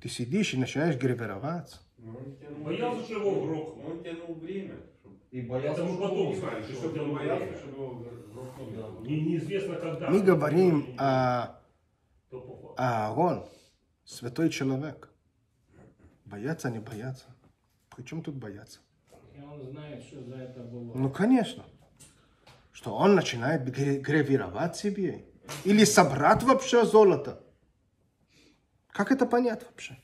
Ты 0.00 0.08
сидишь 0.08 0.54
и 0.54 0.58
начинаешь 0.58 0.96
гравироваться. 0.96 1.78
Ну, 1.98 2.18
Боялся, 2.64 3.04
что 3.04 3.14
его 3.14 3.46
грохнут. 3.46 3.84
Он 3.86 4.02
тянул 4.02 4.34
время. 4.36 4.74
И 5.30 5.40
боялся, 5.42 5.82
Это 5.82 5.90
мы 5.90 5.94
что 5.96 6.08
потом 6.08 6.32
И 6.32 6.72
что 6.72 7.02
он 7.02 7.14
боялся, 7.14 7.56
чтобы 7.58 7.76
его 7.82 8.06
грохнули. 8.32 9.08
Не- 9.08 9.20
Неизвестно 9.20 9.74
когда. 9.76 10.10
Мы 10.10 10.20
говорим 10.20 10.94
о. 10.98 11.61
Аарон, 12.76 13.46
святой 14.04 14.50
человек. 14.50 15.08
Бояться, 16.24 16.70
не 16.70 16.78
бояться. 16.78 17.26
При 17.94 18.04
чем 18.04 18.22
тут 18.22 18.36
бояться? 18.36 18.80
И 19.36 19.40
он 19.40 19.60
знает, 19.62 20.02
что 20.02 20.22
за 20.24 20.36
это 20.36 20.60
было. 20.60 20.94
Ну, 20.94 21.10
конечно. 21.10 21.64
Что 22.72 22.94
он 22.94 23.14
начинает 23.14 23.64
гравировать 23.64 24.76
себе. 24.76 25.24
Или 25.64 25.84
собрать 25.84 26.42
вообще 26.42 26.84
золото. 26.84 27.42
Как 28.88 29.10
это 29.10 29.26
понять 29.26 29.64
вообще? 29.64 29.98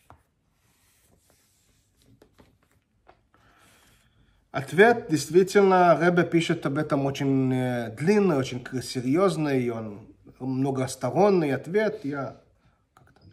Ответ 4.51 5.09
действительно, 5.11 5.99
Ребе 6.01 6.25
пишет 6.25 6.65
об 6.67 6.79
этом 6.79 7.05
очень 7.05 7.53
э, 7.53 7.95
длинный, 7.97 8.37
очень 8.37 8.67
серьезный, 8.83 9.63
и 9.63 9.69
он 9.69 10.09
многосторонний 10.47 11.55
ответ. 11.55 12.05
Я 12.05 12.41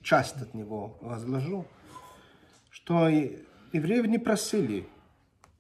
часть 0.01 0.41
от 0.41 0.53
него 0.53 0.97
разложу. 1.01 1.65
Что 2.69 3.07
евреев 3.07 4.07
не 4.07 4.19
просили 4.19 4.87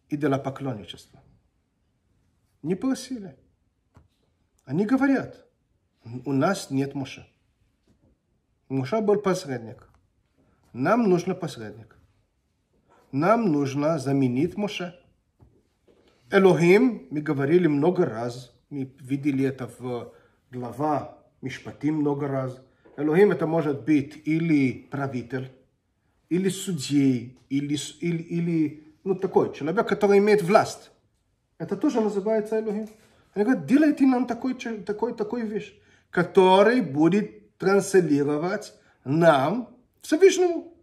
идолопоклонничества. 0.09 1.19
Не 2.61 2.75
просили. 2.75 3.35
Они 4.65 4.85
говорят, 4.85 5.45
у 6.25 6.31
нас 6.33 6.71
нет 6.71 6.95
Моше. 6.95 7.27
Моше 8.69 9.01
был 9.01 9.21
посредник. 9.21 9.89
Нам 10.73 11.09
нужен 11.09 11.35
посредник. 11.35 11.95
Нам 13.11 13.51
нужно 13.51 13.99
заменить 13.99 14.57
Моше. 14.57 14.99
Элохим, 16.31 17.07
мы 17.11 17.21
говорили 17.21 17.67
много 17.67 18.05
раз, 18.05 18.51
мы 18.69 18.91
видели 18.99 19.45
это 19.45 19.67
в 19.79 20.11
глава 20.51 21.14
Мишпатим 21.45 21.97
много 21.97 22.27
раз. 22.27 22.59
Элохим 22.97 23.31
это 23.31 23.45
может 23.45 23.85
быть 23.85 24.19
или 24.25 24.87
правитель, 24.89 25.51
или 26.27 26.49
судей, 26.49 27.37
или, 27.49 27.77
или, 27.99 28.23
или 28.23 28.87
ну, 29.03 29.13
такой 29.13 29.53
человек, 29.53 29.87
который 29.87 30.17
имеет 30.17 30.41
власть. 30.41 30.89
Это 31.59 31.77
тоже 31.77 32.01
называется 32.01 32.59
Элохим. 32.59 32.89
Они 33.35 33.45
говорят, 33.45 33.67
делайте 33.67 34.07
нам 34.07 34.25
такой, 34.25 34.55
такой, 34.55 35.13
такой 35.13 35.43
вещь, 35.43 35.79
который 36.09 36.81
будет 36.81 37.55
транслировать 37.59 38.73
нам 39.03 39.69
Всевышнему. 40.01 40.73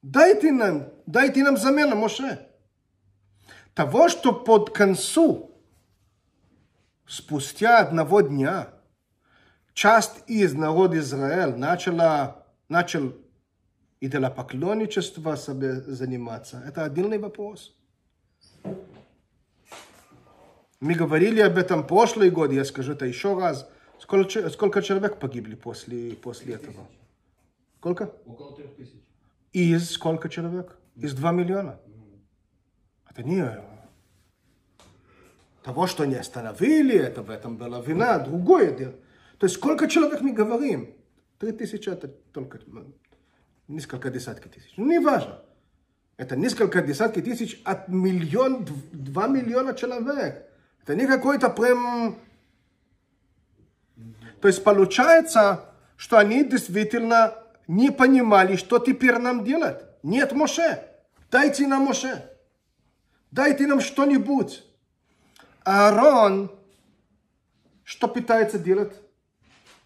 Дайте 0.00 0.52
нам, 0.52 0.90
дайте 1.06 1.42
нам 1.42 1.56
замену 1.56 1.96
Моше. 1.96 2.46
Того, 3.74 4.08
что 4.08 4.32
под 4.32 4.70
концу, 4.70 5.50
спустя 7.04 7.80
одного 7.80 8.20
дня, 8.20 8.74
часть 9.74 10.22
из 10.26 10.54
народа 10.54 10.98
Израиля 10.98 11.56
начала, 11.56 12.46
начал 12.68 13.14
идолопоклонничество 14.00 15.36
себе 15.36 15.74
заниматься. 15.80 16.62
Это 16.66 16.84
отдельный 16.84 17.18
вопрос. 17.18 17.74
Мы 20.80 20.94
говорили 20.94 21.40
об 21.40 21.58
этом 21.58 21.86
прошлый 21.86 22.30
год, 22.30 22.52
я 22.52 22.64
скажу 22.64 22.92
это 22.92 23.04
еще 23.04 23.38
раз. 23.38 23.68
Сколько, 23.98 24.48
сколько 24.48 24.80
человек 24.82 25.18
погибли 25.18 25.54
после, 25.54 26.12
после 26.12 26.54
этого? 26.54 26.86
Сколько? 27.78 28.14
Около 28.24 28.56
трех 28.56 28.74
тысяч. 28.76 28.94
Из 29.52 29.90
сколько 29.90 30.28
человек? 30.28 30.78
Из 30.96 31.12
2 31.12 31.32
миллиона. 31.32 31.78
Это 33.10 33.22
не 33.22 33.44
того, 35.62 35.86
что 35.86 36.06
не 36.06 36.16
остановили, 36.16 36.96
это 36.96 37.22
в 37.22 37.30
этом 37.30 37.56
была 37.56 37.80
вина, 37.80 38.18
другое 38.18 38.72
дело. 38.72 38.94
То 39.40 39.46
есть 39.46 39.56
сколько 39.56 39.88
человек 39.88 40.20
мы 40.20 40.32
говорим? 40.32 40.94
Три 41.38 41.52
тысячи 41.52 41.88
это 41.88 42.08
только 42.08 42.60
несколько 43.68 44.10
десятки 44.10 44.48
тысяч. 44.48 44.74
Ну, 44.76 44.86
не 44.86 44.98
важно. 44.98 45.40
Это 46.18 46.36
несколько 46.36 46.82
десятки 46.82 47.22
тысяч 47.22 47.58
от 47.64 47.88
миллион, 47.88 48.64
дв- 48.64 48.90
два 48.92 49.28
миллиона 49.28 49.72
человек. 49.72 50.46
Это 50.82 50.94
не 50.94 51.06
какой-то 51.06 51.48
прям... 51.48 52.18
То 54.42 54.48
есть 54.48 54.62
получается, 54.62 55.64
что 55.96 56.18
они 56.18 56.44
действительно 56.44 57.32
не 57.66 57.90
понимали, 57.90 58.56
что 58.56 58.78
теперь 58.78 59.16
нам 59.16 59.42
делать. 59.42 59.82
Нет 60.02 60.32
Моше. 60.32 60.84
Дайте 61.30 61.66
нам 61.66 61.84
Моше. 61.84 62.30
Дайте 63.30 63.66
нам 63.66 63.80
что-нибудь. 63.80 64.62
Аарон 65.64 66.50
что 67.84 68.06
пытается 68.06 68.58
делать? 68.58 69.00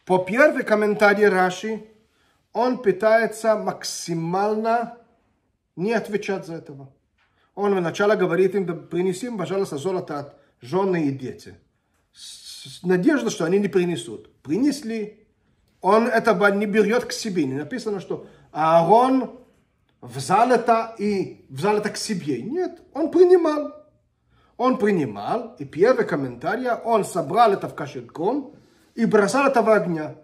По 0.04 0.18
первый 0.18 0.64
комментарий 0.64 1.28
Раши, 1.28 1.86
он 2.52 2.82
пытается 2.82 3.56
максимально 3.56 4.98
не 5.76 5.92
отвечать 5.92 6.46
за 6.46 6.54
этого. 6.54 6.92
Он 7.54 7.74
вначале 7.74 8.16
говорит 8.16 8.54
им, 8.54 8.66
да 8.66 8.74
принеси 8.74 9.26
им, 9.26 9.38
пожалуйста, 9.38 9.78
золото 9.78 10.18
от 10.18 10.36
жены 10.60 11.08
и 11.08 11.10
дети. 11.10 11.56
С 12.12 12.82
надеждой, 12.82 13.30
что 13.30 13.44
они 13.44 13.58
не 13.58 13.68
принесут. 13.68 14.30
Принесли. 14.42 15.26
Он 15.80 16.06
этого 16.06 16.46
не 16.52 16.66
берет 16.66 17.04
к 17.04 17.12
себе. 17.12 17.44
Не 17.44 17.54
написано, 17.54 18.00
что 18.00 18.26
Аарон 18.52 19.38
взял 20.00 20.50
это 20.50 20.94
и 20.98 21.46
взял 21.48 21.76
это 21.76 21.90
к 21.90 21.96
себе. 21.96 22.42
Нет, 22.42 22.80
он 22.92 23.10
принимал. 23.10 23.72
Он 24.56 24.78
принимал, 24.78 25.56
и 25.58 25.64
первый 25.64 26.06
комментарий, 26.06 26.70
он 26.70 27.04
собрал 27.04 27.52
это 27.52 27.68
в 27.68 27.74
кошельком 27.74 28.53
и 28.94 29.06
бросал 29.06 29.52
в 29.52 29.68
огня. 29.70 30.16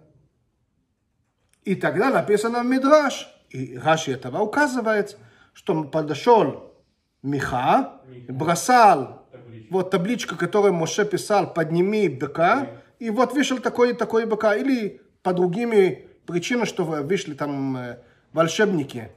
И 1.65 1.75
тогда 1.75 2.11
написано 2.11 2.63
в 2.63 2.67
Мидраш, 2.67 3.29
и 3.51 3.77
Раши 3.77 4.13
этого 4.13 4.39
указывает, 4.39 5.19
что 5.53 5.85
подошел 5.85 6.75
Миха, 7.23 8.01
бросал 8.29 9.29
вот 9.71 9.91
табличку, 9.91 10.37
которую 10.37 10.73
Моше 10.75 11.05
писал, 11.05 11.53
подними 11.53 12.09
быка, 12.09 12.83
и 12.99 13.11
вот 13.11 13.33
вышел 13.33 13.59
такой 13.59 13.95
такой 13.95 14.27
быка, 14.27 14.55
или 14.55 15.01
по 15.23 15.33
другими 15.33 16.09
причинам, 16.27 16.67
что 16.67 16.85
вышли 16.85 17.35
там 17.35 17.77
э, 17.77 17.99
волшебники, 18.33 19.11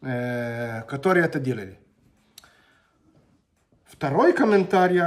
э, 0.00 0.82
которые 0.82 1.26
это 1.26 1.38
делали. 1.38 1.78
Второй 3.84 4.32
комментарий, 4.32 5.02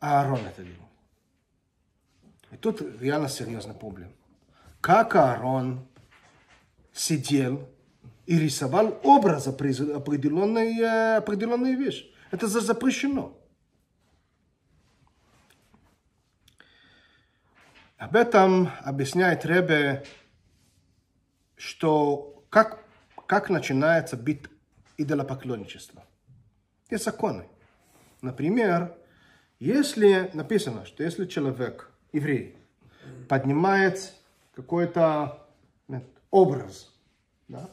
Аарон 0.00 0.40
это 0.46 0.62
делал. 0.62 0.83
И 2.54 2.56
тут 2.56 2.80
реально 3.00 3.28
серьезная 3.28 3.74
проблема. 3.74 4.12
Как 4.80 5.16
Аарон 5.16 5.88
сидел 6.92 7.68
и 8.26 8.38
рисовал 8.38 9.00
образ 9.02 9.48
определенной, 9.48 10.78
э, 10.78 11.16
определенной 11.16 11.74
вещи. 11.74 12.14
Это 12.30 12.46
за- 12.46 12.60
запрещено. 12.60 13.36
Об 17.96 18.14
этом 18.14 18.70
объясняет 18.84 19.44
Ребе, 19.44 20.04
что 21.56 22.44
как, 22.50 22.84
как 23.26 23.50
начинается 23.50 24.16
бит 24.16 24.48
идолопоклонничество. 24.96 26.04
Есть 26.88 27.04
законы. 27.04 27.48
Например, 28.22 28.96
если 29.58 30.30
написано, 30.34 30.86
что 30.86 31.02
если 31.02 31.26
человек, 31.26 31.90
еврей, 32.14 32.56
поднимает 33.28 34.14
какой-то 34.54 35.46
образ, 36.30 36.92
да, 37.48 37.68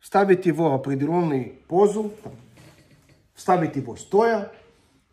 ставит 0.00 0.46
его 0.46 0.70
в 0.70 0.74
определенную 0.74 1.56
позу, 1.68 2.12
там, 2.22 2.32
ставит 3.34 3.76
его 3.76 3.96
стоя, 3.96 4.52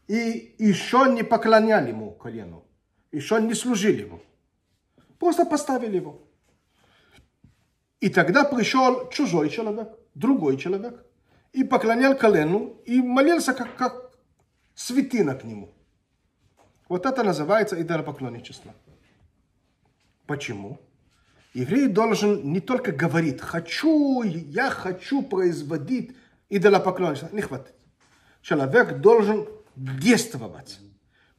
и 0.07 0.55
еще 0.57 1.05
не 1.11 1.23
поклоняли 1.23 1.89
ему 1.89 2.11
колену, 2.11 2.63
еще 3.11 3.41
не 3.41 3.53
служили 3.53 4.03
ему. 4.03 4.21
Просто 5.19 5.45
поставили 5.45 5.97
его. 5.97 6.21
И 7.99 8.09
тогда 8.09 8.43
пришел 8.43 9.09
чужой 9.09 9.49
человек, 9.49 9.89
другой 10.15 10.57
человек, 10.57 11.05
и 11.51 11.63
поклонял 11.63 12.15
колену, 12.15 12.77
и 12.85 13.01
молился 13.01 13.53
как, 13.53 13.75
как 13.75 14.11
святина 14.73 15.35
к 15.35 15.43
нему. 15.43 15.73
Вот 16.89 17.05
это 17.05 17.23
называется 17.23 17.79
идолопоклонничество. 17.79 18.73
Почему? 20.25 20.79
Еврей 21.53 21.87
должен 21.87 22.51
не 22.51 22.59
только 22.59 22.91
говорить, 22.91 23.41
хочу, 23.41 24.23
я 24.23 24.69
хочу 24.69 25.21
производить 25.21 26.15
идолопоклонничество. 26.49 27.35
Не 27.35 27.41
хватит. 27.41 27.73
Человек 28.41 28.99
должен 28.99 29.47
действовать, 29.75 30.79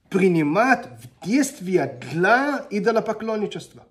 принимать 0.08 0.86
в 0.86 1.26
действие 1.26 2.00
для 2.12 2.66
идолопоклонничества. 2.70 3.84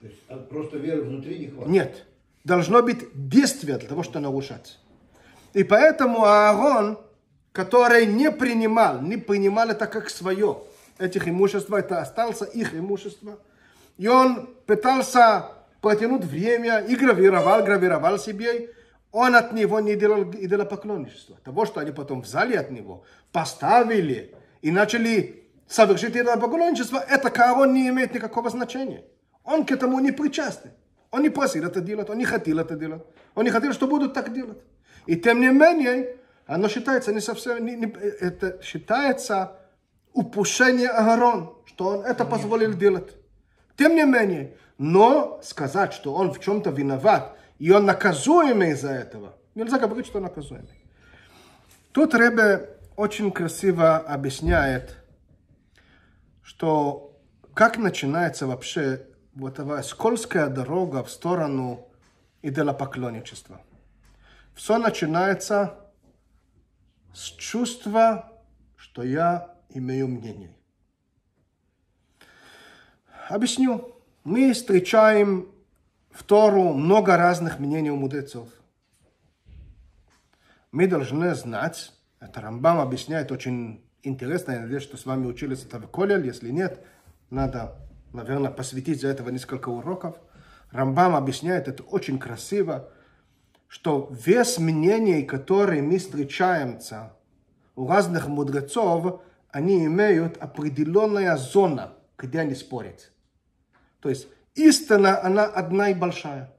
То 0.00 0.06
есть 0.06 0.18
а 0.28 0.36
просто 0.36 0.76
веры 0.78 1.02
внутри 1.02 1.38
не 1.38 1.46
хватит. 1.48 1.70
Нет. 1.70 2.06
Должно 2.44 2.82
быть 2.82 3.08
действие 3.14 3.78
для 3.78 3.88
того, 3.88 4.02
чтобы 4.02 4.20
нарушать. 4.20 4.78
И 5.54 5.64
поэтому 5.64 6.24
Аарон, 6.24 6.98
который 7.52 8.06
не 8.06 8.30
принимал, 8.30 9.00
не 9.00 9.16
принимал 9.16 9.70
это 9.70 9.86
как 9.86 10.10
свое, 10.10 10.62
этих 10.98 11.28
имущества, 11.28 11.76
это 11.76 12.00
остался 12.00 12.44
их 12.44 12.74
имущество. 12.74 13.38
И 13.98 14.08
он 14.08 14.54
пытался 14.66 15.46
протянуть 15.80 16.24
время 16.24 16.80
и 16.80 16.96
гравировал, 16.96 17.62
гравировал 17.64 18.18
себе. 18.18 18.70
Он 19.12 19.34
от 19.34 19.52
него 19.52 19.80
не 19.80 19.96
делал 19.96 20.24
идолопоклонничество. 20.24 21.38
Того, 21.44 21.64
что 21.64 21.80
они 21.80 21.92
потом 21.92 22.22
взяли 22.22 22.56
от 22.56 22.70
него, 22.70 23.04
поставили 23.32 24.34
и 24.62 24.70
начали 24.70 25.44
совершить 25.66 26.16
идолопоклонничество, 26.16 26.98
это 26.98 27.30
Каарон 27.30 27.72
не 27.72 27.88
имеет 27.88 28.14
никакого 28.14 28.50
значения. 28.50 29.04
Он 29.44 29.64
к 29.64 29.70
этому 29.70 30.00
не 30.00 30.12
причастен. 30.12 30.72
Он 31.10 31.22
не 31.22 31.30
просил 31.30 31.64
это 31.64 31.80
делать, 31.80 32.10
он 32.10 32.18
не 32.18 32.24
хотел 32.24 32.58
это 32.58 32.74
делать. 32.74 33.02
Он 33.34 33.44
не 33.44 33.50
хотел, 33.50 33.72
что 33.72 33.86
будут 33.86 34.12
так 34.12 34.32
делать. 34.32 34.58
И 35.06 35.16
тем 35.16 35.40
не 35.40 35.48
менее, 35.48 36.16
оно 36.46 36.68
считается 36.68 37.12
не 37.12 37.20
совсем, 37.20 37.64
не, 37.64 37.76
не, 37.76 37.86
это 37.86 38.60
считается 38.62 39.56
упущение 40.16 40.88
Аарон, 40.88 41.54
что 41.66 41.88
он 41.88 42.04
это 42.04 42.24
позволил 42.24 42.72
делать. 42.72 43.14
Тем 43.76 43.94
не 43.94 44.04
менее, 44.04 44.56
но 44.78 45.38
сказать, 45.42 45.92
что 45.92 46.14
он 46.14 46.32
в 46.32 46.40
чем-то 46.40 46.70
виноват, 46.70 47.36
и 47.58 47.70
он 47.70 47.84
наказуемый 47.84 48.70
из-за 48.70 48.92
этого, 48.92 49.36
нельзя 49.54 49.78
говорить, 49.78 50.06
что 50.06 50.18
он 50.18 50.24
наказуемый. 50.24 50.82
Тут 51.92 52.14
Ребе 52.14 52.70
очень 52.96 53.30
красиво 53.30 53.98
объясняет, 53.98 54.96
что 56.42 57.14
как 57.52 57.76
начинается 57.76 58.46
вообще 58.46 59.06
вот 59.34 59.58
эта 59.58 59.82
скользкая 59.82 60.48
дорога 60.48 61.04
в 61.04 61.10
сторону 61.10 61.86
идолопоклонничества. 62.40 63.60
Все 64.54 64.78
начинается 64.78 65.74
с 67.12 67.24
чувства, 67.24 68.32
что 68.76 69.02
я 69.02 69.55
имею 69.78 70.08
мнение. 70.08 70.54
Объясню. 73.28 73.92
Мы 74.24 74.52
встречаем 74.52 75.48
в 76.10 76.22
Тору 76.24 76.72
много 76.72 77.16
разных 77.16 77.58
мнений 77.58 77.90
у 77.90 77.96
мудрецов. 77.96 78.48
Мы 80.72 80.86
должны 80.86 81.34
знать, 81.34 81.92
это 82.20 82.40
Рамбам 82.40 82.80
объясняет 82.80 83.32
очень 83.32 83.84
интересно, 84.02 84.52
я 84.52 84.60
надеюсь, 84.60 84.82
что 84.82 84.96
с 84.96 85.06
вами 85.06 85.26
учились 85.26 85.64
это 85.64 85.78
в 85.78 85.88
Колель, 85.88 86.26
если 86.26 86.50
нет, 86.50 86.84
надо, 87.30 87.76
наверное, 88.12 88.50
посвятить 88.50 89.00
за 89.00 89.08
этого 89.08 89.30
несколько 89.30 89.68
уроков. 89.68 90.16
Рамбам 90.70 91.14
объясняет 91.14 91.68
это 91.68 91.82
очень 91.82 92.18
красиво, 92.18 92.90
что 93.68 94.10
вес 94.10 94.58
мнений, 94.58 95.22
которые 95.22 95.82
мы 95.82 95.98
встречаемся 95.98 97.12
у 97.74 97.86
разных 97.88 98.28
мудрецов, 98.28 99.22
они 99.56 99.86
имеют 99.86 100.36
определенная 100.36 101.34
зона, 101.38 101.94
где 102.18 102.40
они 102.40 102.54
спорят. 102.54 103.10
То 104.00 104.10
есть 104.10 104.28
истина, 104.54 105.24
она 105.24 105.44
одна 105.44 105.88
и 105.88 105.94
большая. 105.94 106.52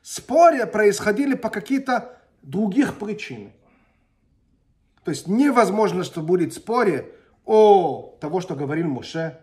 Споры 0.00 0.64
происходили 0.64 1.34
по 1.34 1.50
каким-то 1.50 2.18
других 2.40 2.98
причинам. 2.98 3.52
То 5.04 5.10
есть 5.10 5.28
невозможно, 5.28 6.02
что 6.02 6.22
будет 6.22 6.54
споре 6.54 7.12
о 7.44 8.16
того, 8.22 8.40
что 8.40 8.54
говорил 8.54 8.88
Муше, 8.88 9.38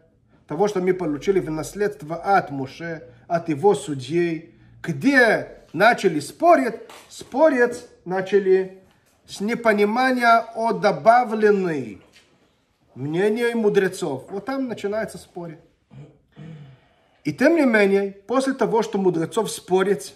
того, 0.47 0.67
что 0.67 0.81
мы 0.81 0.95
получили 0.95 1.39
в 1.39 1.51
наследство 1.51 2.15
от 2.15 2.49
Муше, 2.49 3.03
от 3.27 3.47
его 3.47 3.75
судей, 3.75 4.55
где 4.81 5.67
начали 5.71 6.19
спорить, 6.19 6.77
спорить 7.09 7.85
начали 8.05 8.81
с 9.27 9.39
непонимания 9.39 10.39
о 10.55 10.73
добавленной 10.73 12.01
мнении 12.97 13.53
мудрецов. 13.53 14.25
Вот 14.29 14.45
там 14.45 14.67
начинается 14.67 15.17
спорить. 15.17 15.59
И 17.23 17.33
тем 17.33 17.55
не 17.55 17.65
менее, 17.65 18.11
после 18.11 18.53
того, 18.53 18.81
что 18.81 18.97
мудрецов 18.97 19.51
спорит, 19.51 20.13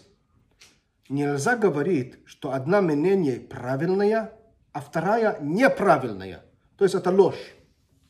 нельзя 1.10 1.56
говорить, 1.56 2.16
что 2.26 2.54
одна 2.54 2.82
мнение 2.82 3.40
правильная, 3.40 4.34
а 4.72 4.82
вторая 4.82 5.38
неправильная. 5.42 6.44
То 6.78 6.86
есть 6.86 6.96
это 6.96 7.12
ложь. 7.12 7.54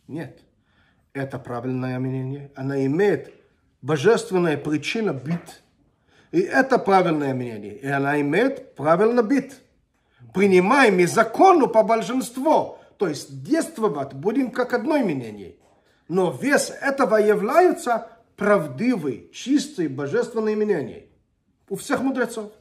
Нет. 0.08 0.40
Это 1.14 1.40
правильное 1.40 2.00
мнение. 2.00 2.52
Она 2.56 2.86
имеет 2.86 3.34
божественная 3.82 4.58
причина 4.58 5.14
быть. 5.14 5.62
И 6.32 6.40
это 6.40 6.78
правильное 6.78 7.34
мнение. 7.34 7.76
И 7.78 7.88
она 7.88 8.22
имеет 8.22 8.76
правильно 8.76 9.24
быть. 9.24 9.60
Принимаем 10.34 11.00
и 11.00 11.06
закону 11.06 11.68
по 11.68 11.84
большинству. 11.84 12.78
То 13.02 13.08
есть 13.08 13.42
действовать 13.42 14.14
будем 14.14 14.52
как 14.52 14.76
одной 14.76 15.02
мнение. 15.02 15.56
Но 16.08 16.30
вес 16.30 16.70
этого 16.70 17.16
является 17.16 18.10
правдивый, 18.36 19.32
чистый, 19.34 19.88
божественный 19.88 20.56
мнение. 20.56 21.08
У 21.68 21.78
всех 21.78 22.02
мудрецов. 22.02 22.52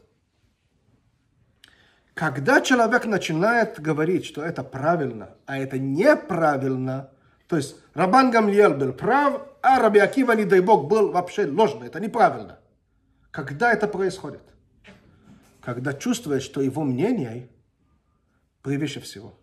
Когда 2.15 2.63
человек 2.63 3.05
начинает 3.05 3.79
говорить, 3.81 4.25
что 4.25 4.43
это 4.43 4.65
правильно, 4.65 5.37
а 5.45 5.59
это 5.59 5.79
неправильно, 5.79 7.11
то 7.47 7.57
есть 7.57 7.77
Рабан 7.93 8.31
Гамлиел 8.31 8.73
был 8.73 8.95
прав, 8.95 9.43
а 9.61 9.79
Раби 9.79 9.99
Акива, 9.99 10.33
не 10.33 10.47
дай 10.47 10.61
бог, 10.61 10.89
был 10.89 11.13
вообще 11.13 11.45
ложный, 11.45 11.89
это 11.89 12.01
неправильно. 12.01 12.61
Когда 13.31 13.75
это 13.75 13.87
происходит? 13.87 14.55
Когда 15.61 15.93
чувствует, 15.93 16.43
что 16.43 16.63
его 16.63 16.83
мнение 16.83 17.51
превыше 18.63 19.01
всего. 19.01 19.35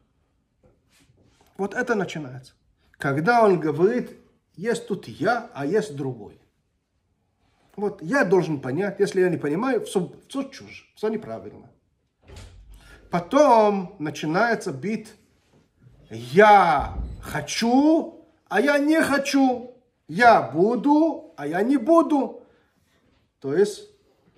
Вот 1.57 1.73
это 1.73 1.95
начинается. 1.95 2.53
Когда 2.91 3.43
он 3.43 3.59
говорит, 3.59 4.11
есть 4.55 4.87
тут 4.87 5.07
я, 5.07 5.49
а 5.53 5.65
есть 5.65 5.95
другой. 5.95 6.39
Вот 7.75 8.01
я 8.01 8.25
должен 8.25 8.59
понять, 8.59 8.99
если 8.99 9.21
я 9.21 9.29
не 9.29 9.37
понимаю, 9.37 9.85
все, 9.85 10.11
все 10.27 10.43
чушь, 10.43 10.91
все 10.95 11.09
неправильно. 11.09 11.69
Потом 13.11 13.95
начинается 13.99 14.71
бит 14.71 15.15
я 16.09 16.95
хочу, 17.21 18.25
а 18.47 18.61
я 18.61 18.77
не 18.77 19.01
хочу. 19.01 19.73
Я 20.07 20.41
буду, 20.41 21.33
а 21.35 21.45
я 21.45 21.61
не 21.61 21.77
буду. 21.77 22.43
То 23.41 23.53
есть 23.53 23.89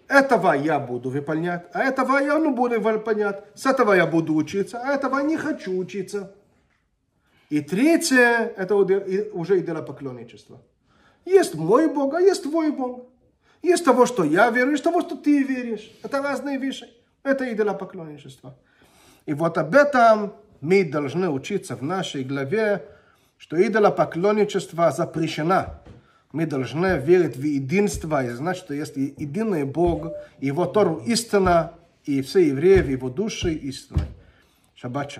этого 0.07 0.53
я 0.53 0.79
буду 0.79 1.11
выполнять, 1.11 1.67
а 1.73 1.83
этого 1.83 2.17
я 2.17 2.39
не 2.39 2.49
буду 2.49 2.81
выполнять. 2.81 3.43
С 3.53 3.67
этого 3.67 3.93
я 3.93 4.07
буду 4.07 4.33
учиться, 4.33 4.81
а 4.83 4.93
этого 4.93 5.19
не 5.19 5.37
хочу 5.37 5.77
учиться. 5.77 6.35
И 7.49 7.61
третье, 7.61 8.53
это 8.55 8.75
уже 8.75 9.59
идолопоклонничество. 9.59 10.61
Есть 11.25 11.55
мой 11.55 11.87
Бог, 11.91 12.13
а 12.13 12.21
есть 12.21 12.43
твой 12.43 12.71
Бог. 12.71 13.07
Есть 13.61 13.83
того, 13.83 14.05
что 14.05 14.23
я 14.23 14.49
верю, 14.51 14.71
есть 14.71 14.83
того, 14.83 15.01
что 15.01 15.15
ты 15.15 15.43
веришь. 15.43 15.91
Это 16.03 16.21
разные 16.21 16.57
вещи. 16.57 16.87
Это 17.23 17.51
идолопоклонничество. 17.51 18.55
И 19.25 19.33
вот 19.33 19.57
об 19.57 19.75
этом 19.75 20.33
мы 20.61 20.83
должны 20.83 21.29
учиться 21.29 21.75
в 21.75 21.83
нашей 21.83 22.23
главе, 22.23 22.85
что 23.37 23.61
идолопоклонничество 23.61 24.91
запрещено. 24.91 25.81
Мы 26.31 26.45
должны 26.45 26.99
верить 26.99 27.35
в 27.35 27.43
единство 27.43 28.23
и 28.23 28.29
знать, 28.29 28.57
что 28.57 28.73
есть 28.73 28.95
единый 28.95 29.65
Бог, 29.65 30.13
Его 30.39 30.65
Тору 30.65 31.01
истина, 31.05 31.73
и 32.05 32.21
все 32.21 32.47
евреи 32.47 32.81
в 32.81 32.89
Его 32.89 33.09
душе 33.09 33.51
истины. 33.53 34.03
Шаббат 34.75 35.11